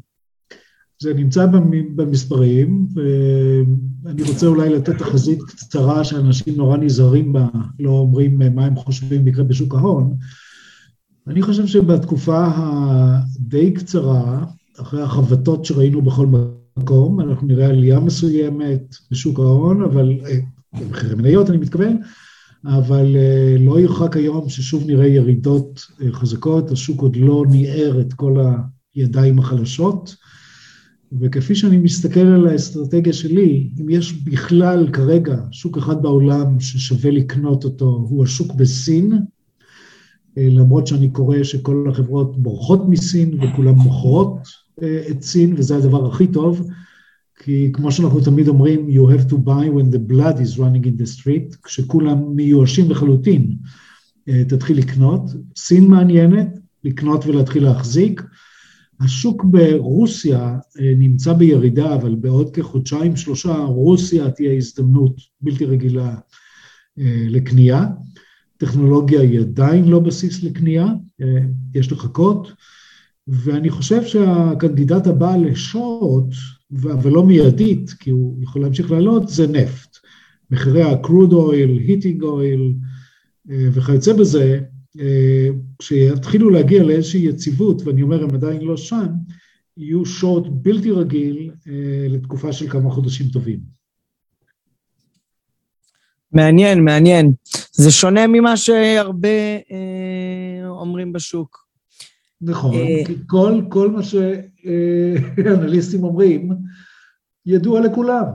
זה 1.01 1.13
נמצא 1.13 1.45
במספרים, 1.95 2.87
ואני 4.03 4.23
רוצה 4.23 4.47
אולי 4.47 4.69
לתת 4.69 4.97
תחזית 4.97 5.39
קצרה 5.43 6.03
שאנשים 6.03 6.55
נורא 6.55 6.77
נזהרים 6.77 7.33
בה, 7.33 7.47
לא 7.79 7.89
אומרים 7.89 8.39
מה 8.55 8.65
הם 8.65 8.75
חושבים 8.75 9.27
יקרה 9.27 9.43
בשוק 9.43 9.75
ההון. 9.75 10.17
אני 11.27 11.41
חושב 11.41 11.67
שבתקופה 11.67 12.47
הדי 12.55 13.73
קצרה, 13.73 14.45
אחרי 14.81 15.01
החבטות 15.01 15.65
שראינו 15.65 16.01
בכל 16.01 16.25
מקום, 16.25 16.64
אנחנו 16.79 17.47
נראה 17.47 17.67
עלייה 17.67 17.99
מסוימת 17.99 18.95
בשוק 19.11 19.39
ההון, 19.39 19.83
אבל, 19.83 20.19
אה, 20.25 20.39
במחירי 20.73 21.15
מניות 21.15 21.49
אני 21.49 21.57
מתכוון, 21.57 21.97
אבל 22.65 23.15
אה, 23.15 23.55
לא 23.59 23.79
ירחק 23.79 24.17
היום 24.17 24.49
ששוב 24.49 24.83
נראה 24.87 25.07
ירידות 25.07 25.85
אה, 26.01 26.11
חזקות, 26.11 26.71
השוק 26.71 27.01
עוד 27.01 27.15
לא 27.15 27.43
ניער 27.49 28.01
את 28.01 28.13
כל 28.13 28.37
הידיים 28.95 29.39
החלשות, 29.39 30.15
וכפי 31.21 31.55
שאני 31.55 31.77
מסתכל 31.77 32.19
על 32.19 32.47
האסטרטגיה 32.47 33.13
שלי, 33.13 33.69
אם 33.81 33.89
יש 33.89 34.13
בכלל 34.13 34.89
כרגע 34.93 35.37
שוק 35.51 35.77
אחד 35.77 36.01
בעולם 36.01 36.59
ששווה 36.59 37.11
לקנות 37.11 37.63
אותו, 37.63 37.85
הוא 37.85 38.23
השוק 38.23 38.53
בסין, 38.53 39.19
למרות 40.37 40.87
שאני 40.87 41.09
קורא 41.09 41.43
שכל 41.43 41.85
החברות 41.89 42.41
בורחות 42.41 42.89
מסין 42.89 43.43
וכולן 43.43 43.75
מוכרות 43.75 44.64
את 45.11 45.23
סין, 45.23 45.53
וזה 45.57 45.77
הדבר 45.77 46.07
הכי 46.07 46.27
טוב, 46.27 46.69
כי 47.39 47.69
כמו 47.73 47.91
שאנחנו 47.91 48.21
תמיד 48.21 48.47
אומרים, 48.47 48.87
you 48.89 49.09
have 49.11 49.31
to 49.31 49.35
buy 49.35 49.67
when 49.69 49.95
the 49.95 50.11
blood 50.11 50.37
is 50.39 50.57
running 50.57 50.85
in 50.85 51.01
the 51.01 51.19
street, 51.19 51.57
כשכולם 51.63 52.35
מיואשים 52.35 52.91
לחלוטין, 52.91 53.55
אה, 54.29 54.43
תתחיל 54.47 54.77
לקנות. 54.77 55.21
סין 55.55 55.87
מעניינת, 55.87 56.47
לקנות 56.83 57.25
ולהתחיל 57.25 57.63
להחזיק. 57.63 58.23
השוק 58.99 59.43
ברוסיה 59.43 60.57
אה, 60.79 60.93
נמצא 60.97 61.33
בירידה, 61.33 61.95
אבל 61.95 62.15
בעוד 62.15 62.55
כחודשיים 62.55 63.15
שלושה 63.15 63.55
רוסיה 63.55 64.31
תהיה 64.31 64.53
הזדמנות 64.53 65.15
בלתי 65.41 65.65
רגילה 65.65 66.15
אה, 66.99 67.25
לקנייה. 67.29 67.85
טכנולוגיה 68.57 69.21
היא 69.21 69.39
עדיין 69.39 69.85
לא 69.85 69.99
בסיס 69.99 70.43
לקנייה, 70.43 70.87
יש 71.73 71.91
לחכות. 71.91 72.51
ואני 73.27 73.69
חושב 73.69 74.03
שהקנדידט 74.03 75.07
הבא 75.07 75.35
לשורט, 75.35 76.33
אבל 76.83 77.11
לא 77.11 77.23
מיידית, 77.23 77.89
כי 77.89 78.09
הוא 78.09 78.43
יכול 78.43 78.61
להמשיך 78.61 78.91
לעלות, 78.91 79.29
זה 79.29 79.47
נפט. 79.47 79.97
מחירי 80.51 80.81
ה-crude 80.83 81.31
oil, 81.31 81.87
heating 81.87 82.21
oil, 82.21 82.75
וכיוצא 83.47 84.13
בזה, 84.13 84.59
כשיתחילו 85.79 86.49
להגיע 86.49 86.83
לאיזושהי 86.83 87.25
יציבות, 87.25 87.81
ואני 87.81 88.01
אומר, 88.01 88.23
הם 88.23 88.35
עדיין 88.35 88.61
לא 88.61 88.77
שם, 88.77 89.07
יהיו 89.77 90.05
שוט 90.05 90.47
בלתי 90.49 90.91
רגיל 90.91 91.51
לתקופה 92.09 92.53
של 92.53 92.69
כמה 92.69 92.91
חודשים 92.91 93.27
טובים. 93.27 93.59
מעניין, 96.31 96.83
מעניין. 96.83 97.33
זה 97.71 97.91
שונה 97.91 98.27
ממה 98.27 98.57
שהרבה 98.57 99.27
אה, 99.71 100.67
אומרים 100.67 101.13
בשוק. 101.13 101.64
נכון, 102.45 102.73
אה, 102.73 103.05
כי 103.05 103.13
כל, 103.27 103.61
כל 103.69 103.91
מה 103.91 104.01
שאנליסטים 104.03 106.03
אומרים 106.03 106.49
ידוע 107.45 107.81
לכולם, 107.81 108.25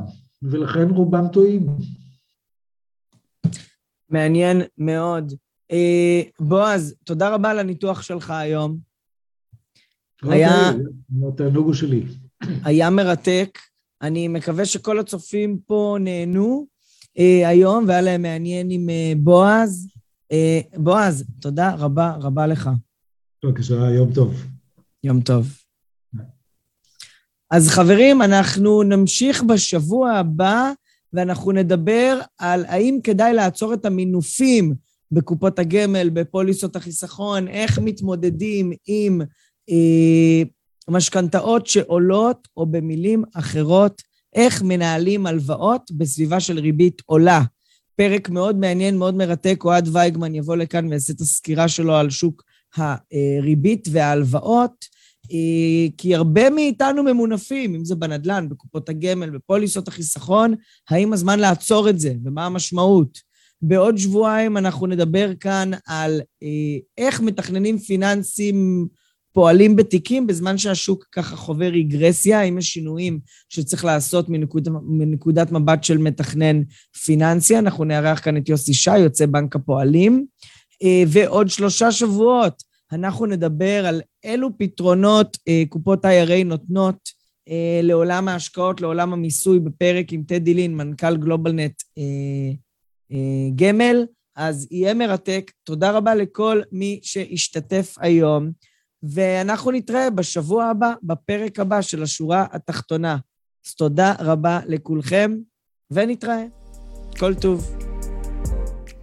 ולכן 0.43 0.91
רובם 0.91 1.29
טועים. 1.29 1.67
מעניין 4.09 4.63
מאוד. 4.79 5.33
אה, 5.71 6.23
בועז, 6.41 6.95
תודה 7.05 7.35
רבה 7.35 7.51
על 7.51 7.59
הניתוח 7.59 8.03
שלך 8.03 8.31
היום. 8.31 8.79
היה... 10.23 10.73
התענוג 11.29 11.67
הוא 11.67 11.75
שלי. 11.75 12.05
היה 12.65 12.91
מרתק. 12.91 13.59
אני 14.03 14.29
מקווה 14.29 14.65
שכל 14.65 14.99
הצופים 14.99 15.59
פה 15.67 15.97
נהנו 16.01 16.67
אה, 17.19 17.49
היום, 17.49 17.85
והיה 17.89 18.01
להם 18.01 18.23
מעניין 18.23 18.71
עם 18.71 18.91
אה, 18.91 19.13
בועז. 19.17 19.89
אה, 20.33 20.61
בועז, 20.77 21.25
תודה 21.41 21.75
רבה 21.75 22.17
רבה 22.21 22.47
לך. 22.47 22.71
בבקשה, 23.45 23.75
יום 23.75 24.13
טוב. 24.13 24.47
יום 25.05 25.21
טוב. 25.21 25.47
אז 27.51 27.69
חברים, 27.69 28.23
אנחנו 28.23 28.83
נמשיך 28.83 29.43
בשבוע 29.43 30.13
הבא, 30.13 30.73
ואנחנו 31.13 31.53
נדבר 31.53 32.21
על 32.39 32.65
האם 32.65 32.99
כדאי 33.05 33.35
לעצור 33.35 33.75
את 33.75 33.85
המינופים 33.85 34.75
בקופות 35.13 35.59
הגמל, 35.59 36.11
בפוליסות 36.13 36.77
החיסכון, 36.77 37.49
איך 37.49 37.79
מתמודדים 37.79 38.73
עם 38.87 39.21
אה, 39.71 40.43
משכנתאות 40.89 41.67
שעולות, 41.67 42.49
או 42.57 42.67
במילים 42.67 43.25
אחרות, 43.35 44.03
איך 44.35 44.63
מנהלים 44.63 45.27
הלוואות 45.27 45.91
בסביבה 45.91 46.41
של 46.41 46.59
ריבית 46.59 47.03
עולה. 47.07 47.43
פרק 47.97 48.29
מאוד 48.29 48.57
מעניין, 48.57 48.99
מאוד 48.99 49.15
מרתק, 49.15 49.63
אוהד 49.65 49.89
וייגמן 49.93 50.35
יבוא 50.35 50.57
לכאן 50.57 50.89
ויעשה 50.89 51.13
את 51.13 51.21
הסקירה 51.21 51.69
שלו 51.69 51.95
על 51.95 52.11
שוק 52.11 52.50
הריבית 52.77 53.89
וההלוואות, 53.93 54.85
אה, 55.33 55.89
כי 55.99 56.15
הרבה 56.15 56.51
מאיתנו 56.51 57.03
ממונפים, 57.03 57.75
אם 57.75 57.85
זה 57.85 57.95
בנדל"ן, 57.95 58.49
בקופות 58.49 58.89
הגמל, 58.89 59.31
בפוליסות 59.31 59.89
החיסכון, 59.89 60.55
האם 60.91 61.13
הזמן 61.13 61.39
לעצור 61.39 61.89
את 61.89 62.01
זה 62.01 62.15
ומה 62.25 62.47
המשמעות? 62.47 63.31
בעוד 63.63 63.99
שבועיים 63.99 64.57
אנחנו 64.57 64.87
נדבר 64.87 65.31
כאן 65.41 65.71
על 65.87 66.21
אה, 66.43 66.79
איך 66.99 67.21
מתכננים 67.21 67.79
פיננסים 67.79 68.89
פועלים 69.33 69.77
בתיקים 69.77 70.27
בזמן 70.27 70.59
שהשוק 70.59 71.05
ככה 71.13 71.37
חווה 71.37 71.69
רגרסיה, 71.69 72.41
האם 72.41 72.59
יש 72.59 72.67
שינויים 72.69 73.21
שצריך 73.49 73.85
לעשות 73.85 74.29
מנקוד, 74.29 74.69
מנקודת 74.83 75.53
מבט 75.53 75.85
של 75.85 75.99
מתכנן 75.99 76.63
פיננסי. 77.05 77.59
אנחנו 77.59 77.85
נארח 77.85 78.21
כאן 78.21 78.37
את 78.37 78.49
יוסי 78.49 78.75
שי, 78.75 78.99
יוצא 78.99 79.27
בנק 79.27 79.57
הפועלים. 79.57 80.27
אה, 80.83 81.03
ועוד 81.09 81.49
שלושה 81.49 81.93
שבועות 81.93 82.63
אנחנו 82.93 83.27
נדבר 83.27 83.87
על 83.87 84.03
אילו 84.25 84.59
פתרונות 84.59 85.37
אה, 85.49 85.63
קופות 85.69 86.05
IRA 86.05 86.45
נותנות 86.45 87.09
אה, 87.49 87.81
לעולם 87.83 88.29
ההשקעות, 88.29 88.81
לעולם 88.81 89.13
המיסוי, 89.13 89.61
בפרק 89.61 90.13
עם 90.13 90.23
טדי 90.23 90.55
לין, 90.55 90.77
מנכ"ל 90.77 91.17
גלובלנט 91.17 91.83
גמל. 93.57 94.05
אז 94.37 94.69
יהיה 94.71 94.95
מרתק. 94.95 95.51
תודה 95.65 95.91
רבה 95.91 96.15
לכל 96.15 96.61
מי 96.73 97.01
שהשתתף 97.03 97.95
היום. 98.01 98.51
ואנחנו 99.03 99.71
נתראה 99.71 100.11
בשבוע 100.11 100.65
הבא, 100.65 100.95
בפרק 101.03 101.61
הבא 101.61 101.83
של 101.83 102.03
השורה 102.03 102.47
התחתונה. 102.53 103.17
אז 103.67 103.75
תודה 103.75 104.15
רבה 104.19 104.61
לכולכם, 104.67 105.37
ונתראה. 105.91 106.45
כל 107.19 107.35
טוב. 107.35 107.90